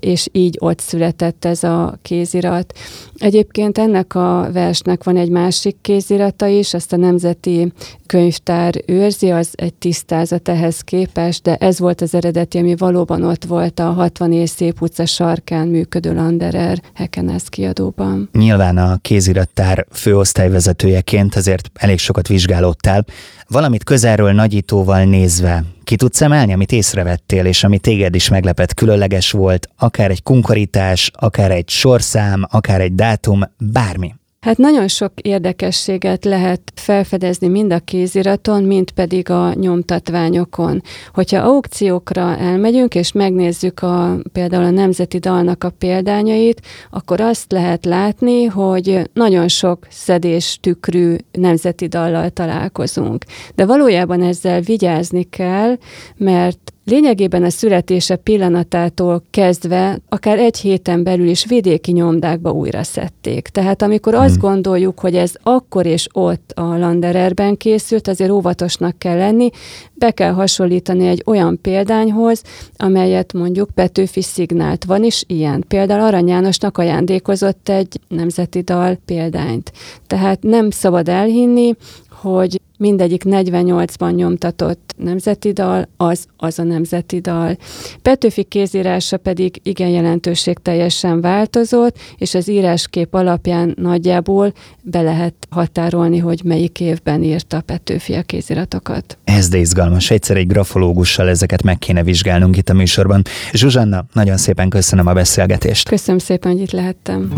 és 0.01 0.29
így 0.33 0.57
ott 0.61 0.81
született 0.81 1.45
ez 1.45 1.63
a 1.63 1.94
a 1.95 1.99
kézirat. 2.03 2.79
Egyébként 3.17 3.79
ennek 3.79 4.15
a 4.15 4.49
versnek 4.53 5.05
van 5.05 5.17
egy 5.17 5.31
másik 5.31 5.77
kézirata 5.81 6.47
is, 6.47 6.75
ezt 6.75 6.93
a 6.93 6.97
Nemzeti 6.97 7.73
Könyvtár 8.07 8.75
őrzi, 8.87 9.31
az 9.31 9.49
egy 9.53 9.75
tisztázat 9.75 10.49
ehhez 10.49 10.81
képest, 10.81 11.43
de 11.43 11.55
ez 11.57 11.79
volt 11.79 12.01
az 12.01 12.15
eredeti, 12.15 12.59
ami 12.59 12.77
valóban 12.77 13.23
ott 13.23 13.45
volt 13.45 13.79
a 13.79 13.93
60 13.93 14.33
és 14.33 14.51
Szép 14.51 14.81
utca 14.81 15.07
sarkán 15.07 15.69
működő 15.69 16.15
Landerer 16.15 16.83
Hekenász 16.95 17.49
kiadóban. 17.49 18.29
Nyilván 18.33 18.79
a 18.79 18.97
kézirattár 19.03 19.87
főosztályvezetőjeként 19.91 21.35
azért 21.35 21.71
elég 21.75 21.99
sokat 21.99 22.29
vizsgálódtál. 22.29 23.05
Valamit 23.49 23.85
közelről 23.85 24.33
nagyítóval 24.33 25.05
nézve, 25.05 25.65
ki 25.85 25.97
tudsz 25.97 26.21
emelni, 26.21 26.53
amit 26.53 26.73
észrevettél, 26.73 27.45
és 27.45 27.65
ami 27.65 27.79
téged 27.79 28.15
is 28.15 28.29
meglepett, 28.29 28.75
különleges 28.75 29.31
volt, 29.31 29.69
akár 29.77 30.11
egy 30.11 30.23
kunkarítás, 30.23 31.11
akár 31.15 31.51
egy 31.51 31.69
sorszám, 31.69 32.47
akár 32.51 32.81
egy 32.81 32.95
dátum, 32.95 33.41
bármi? 33.59 34.15
Hát 34.45 34.57
nagyon 34.57 34.89
sok 34.89 35.13
érdekességet 35.23 36.25
lehet 36.25 36.61
felfedezni 36.75 37.49
mind 37.49 37.73
a 37.73 37.79
kéziraton, 37.79 38.63
mind 38.63 38.91
pedig 38.91 39.31
a 39.31 39.55
nyomtatványokon. 39.55 40.83
Hogyha 41.13 41.39
aukciókra 41.39 42.37
elmegyünk, 42.37 42.95
és 42.95 43.13
megnézzük 43.13 43.81
a, 43.83 44.17
például 44.33 44.65
a 44.65 44.71
Nemzeti 44.71 45.19
Dalnak 45.19 45.65
a 45.65 45.71
példányait, 45.71 46.61
akkor 46.91 47.21
azt 47.21 47.53
lehet 47.53 47.85
látni, 47.85 48.45
hogy 48.45 49.11
nagyon 49.13 49.49
sok 49.49 49.87
szedés 49.91 50.59
tükrű 50.61 51.17
Nemzeti 51.33 51.87
Dallal 51.87 52.31
találkozunk. 52.31 53.25
De 53.55 53.67
valójában 53.67 54.23
ezzel 54.23 54.61
vigyázni 54.61 55.23
kell, 55.23 55.77
mert 56.17 56.74
Lényegében 56.87 57.43
a 57.43 57.51
születése 57.51 58.17
pillanatától 58.17 59.23
kezdve 59.31 59.99
akár 60.09 60.39
egy 60.39 60.59
héten 60.59 61.03
belül 61.03 61.29
is 61.29 61.45
vidéki 61.45 61.93
nyomdákba 61.93 62.51
újra 62.51 62.83
szedték. 62.83 63.49
Tehát 63.49 63.83
amikor 63.83 64.15
azt 64.15 64.41
hmm. 64.41 64.51
gondoljuk, 64.51 65.01
hogy 65.01 65.15
ez 65.15 65.33
akkor 65.43 65.87
és 65.87 66.07
ott 66.13 66.53
a 66.55 66.77
Landererben 66.79 67.57
készült, 67.57 68.09
azért 68.09 68.31
óvatosnak 68.31 68.99
kell 68.99 69.17
lenni, 69.17 69.51
be 69.95 70.11
kell 70.11 70.33
hasonlítani 70.33 71.07
egy 71.07 71.23
olyan 71.27 71.59
példányhoz, 71.63 72.43
amelyet 72.77 73.33
mondjuk 73.33 73.71
Petőfi 73.75 74.23
szignált. 74.23 74.85
Van 74.85 75.05
is 75.05 75.25
ilyen. 75.27 75.65
Például 75.69 76.01
Arany 76.01 76.29
Jánosnak 76.29 76.79
ajándékozott 76.79 77.69
egy 77.69 78.01
nemzeti 78.09 78.61
dal 78.61 78.99
példányt. 79.05 79.73
Tehát 80.07 80.43
nem 80.43 80.71
szabad 80.71 81.09
elhinni, 81.09 81.75
hogy 82.11 82.61
mindegyik 82.79 83.23
48-ban 83.27 84.15
nyomtatott 84.15 84.95
nemzeti 84.97 85.53
dal, 85.53 85.89
az 85.97 86.27
az 86.37 86.59
a 86.59 86.63
nemzeti 86.63 87.19
dal. 87.21 87.57
Petőfi 88.03 88.43
kézírása 88.43 89.17
pedig 89.17 89.61
igen 89.63 89.89
jelentőség 89.89 90.59
teljesen 90.59 91.21
változott, 91.21 91.99
és 92.17 92.35
az 92.35 92.49
íráskép 92.49 93.15
alapján 93.15 93.75
nagyjából 93.81 94.53
be 94.83 95.01
lehet 95.01 95.35
határolni, 95.51 96.19
hogy 96.19 96.41
melyik 96.45 96.81
évben 96.81 97.23
írta 97.23 97.61
Petőfi 97.61 98.15
a 98.15 98.23
kéziratokat. 98.23 99.19
Ez 99.25 99.49
de 99.49 99.59
izgalmas, 99.59 100.11
egyszer 100.11 100.37
egy 100.37 100.47
grafológussal 100.47 101.29
ezeket 101.29 101.63
meg 101.63 101.79
kéne 101.79 102.03
vizsgálnunk 102.03 102.57
itt 102.57 102.69
a 102.69 102.75
műsorban. 102.75 103.23
Zsuzsanna, 103.53 104.05
nagyon 104.13 104.37
szépen 104.37 104.69
köszönöm 104.69 105.07
a 105.07 105.13
beszélgetést. 105.13 105.89
Köszönöm 105.89 106.19
szépen, 106.19 106.53
hogy 106.53 106.61
itt 106.61 106.71
lehettem. 106.71 107.33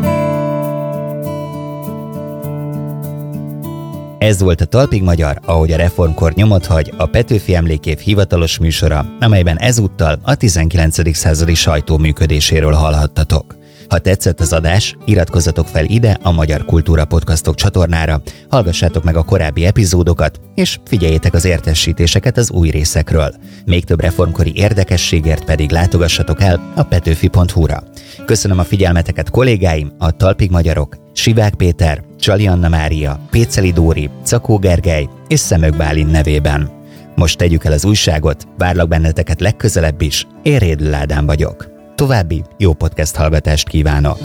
Ez 4.19 4.41
volt 4.41 4.61
a 4.61 4.64
Talpig 4.64 5.03
Magyar, 5.03 5.41
ahogy 5.45 5.73
a 5.73 5.77
reformkor 5.77 6.33
nyomot 6.33 6.67
hagy, 6.67 6.93
a 6.97 7.07
Petőfi 7.07 7.55
Emlékév 7.55 7.99
hivatalos 7.99 8.59
műsora, 8.59 9.07
amelyben 9.21 9.59
ezúttal 9.59 10.19
a 10.23 10.35
19. 10.35 11.17
századi 11.17 11.55
sajtó 11.55 11.99
működéséről 11.99 12.73
hallhattatok. 12.73 13.57
Ha 13.89 13.99
tetszett 13.99 14.41
az 14.41 14.53
adás, 14.53 14.97
iratkozzatok 15.05 15.67
fel 15.67 15.85
ide 15.85 16.19
a 16.23 16.33
Magyar 16.33 16.64
Kultúra 16.64 17.05
Podcastok 17.05 17.55
csatornára, 17.55 18.23
hallgassátok 18.51 19.05
meg 19.05 19.17
a 19.17 19.23
korábbi 19.25 19.64
epizódokat, 19.64 20.41
és 20.55 20.79
figyeljétek 20.85 21.35
az 21.35 21.45
értesítéseket 21.45 22.37
az 22.37 22.51
új 22.51 22.71
részekről. 22.71 23.35
Még 23.64 23.85
több 23.85 24.01
reformkori 24.01 24.53
érdekességért 24.55 25.45
pedig 25.45 25.71
látogassatok 25.71 26.43
el 26.43 26.73
a 26.75 26.83
petőfi.hu-ra. 26.83 27.83
Köszönöm 28.27 28.59
a 28.59 28.64
figyelmeteket 28.64 29.31
kollégáim, 29.31 29.93
a 29.99 30.11
Talpig 30.11 30.51
Magyarok, 30.51 30.97
Sivák 31.12 31.55
Péter, 31.55 32.05
Csali 32.19 32.47
Anna 32.47 32.69
Mária, 32.69 33.21
Péceli 33.31 33.73
Dóri, 33.73 34.11
Cakó 34.25 34.59
Gergely 34.59 35.09
és 35.29 35.41
Szemök 35.41 35.77
Bálint 35.77 36.11
nevében. 36.11 36.71
Most 37.14 37.39
tegyük 37.39 37.64
el 37.64 37.73
az 37.73 37.85
újságot, 37.85 38.45
várlak 38.59 38.89
benneteket 38.89 39.41
legközelebb 39.41 40.01
is, 40.01 40.27
én 40.43 40.59
Rédl 40.59 40.95
vagyok. 41.27 41.71
További 41.95 42.45
jó 42.59 42.73
podcast 42.73 43.17
hallgatást 43.17 43.69
kívánok! 43.69 44.19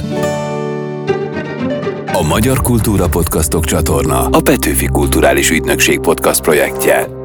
A 2.13 2.21
Magyar 2.23 2.61
Kultúra 2.61 3.09
Podcastok 3.09 3.65
csatorna 3.65 4.25
a 4.25 4.41
Petőfi 4.41 4.85
Kulturális 4.85 5.49
Ügynökség 5.49 5.99
podcast 5.99 6.41
projektje. 6.41 7.20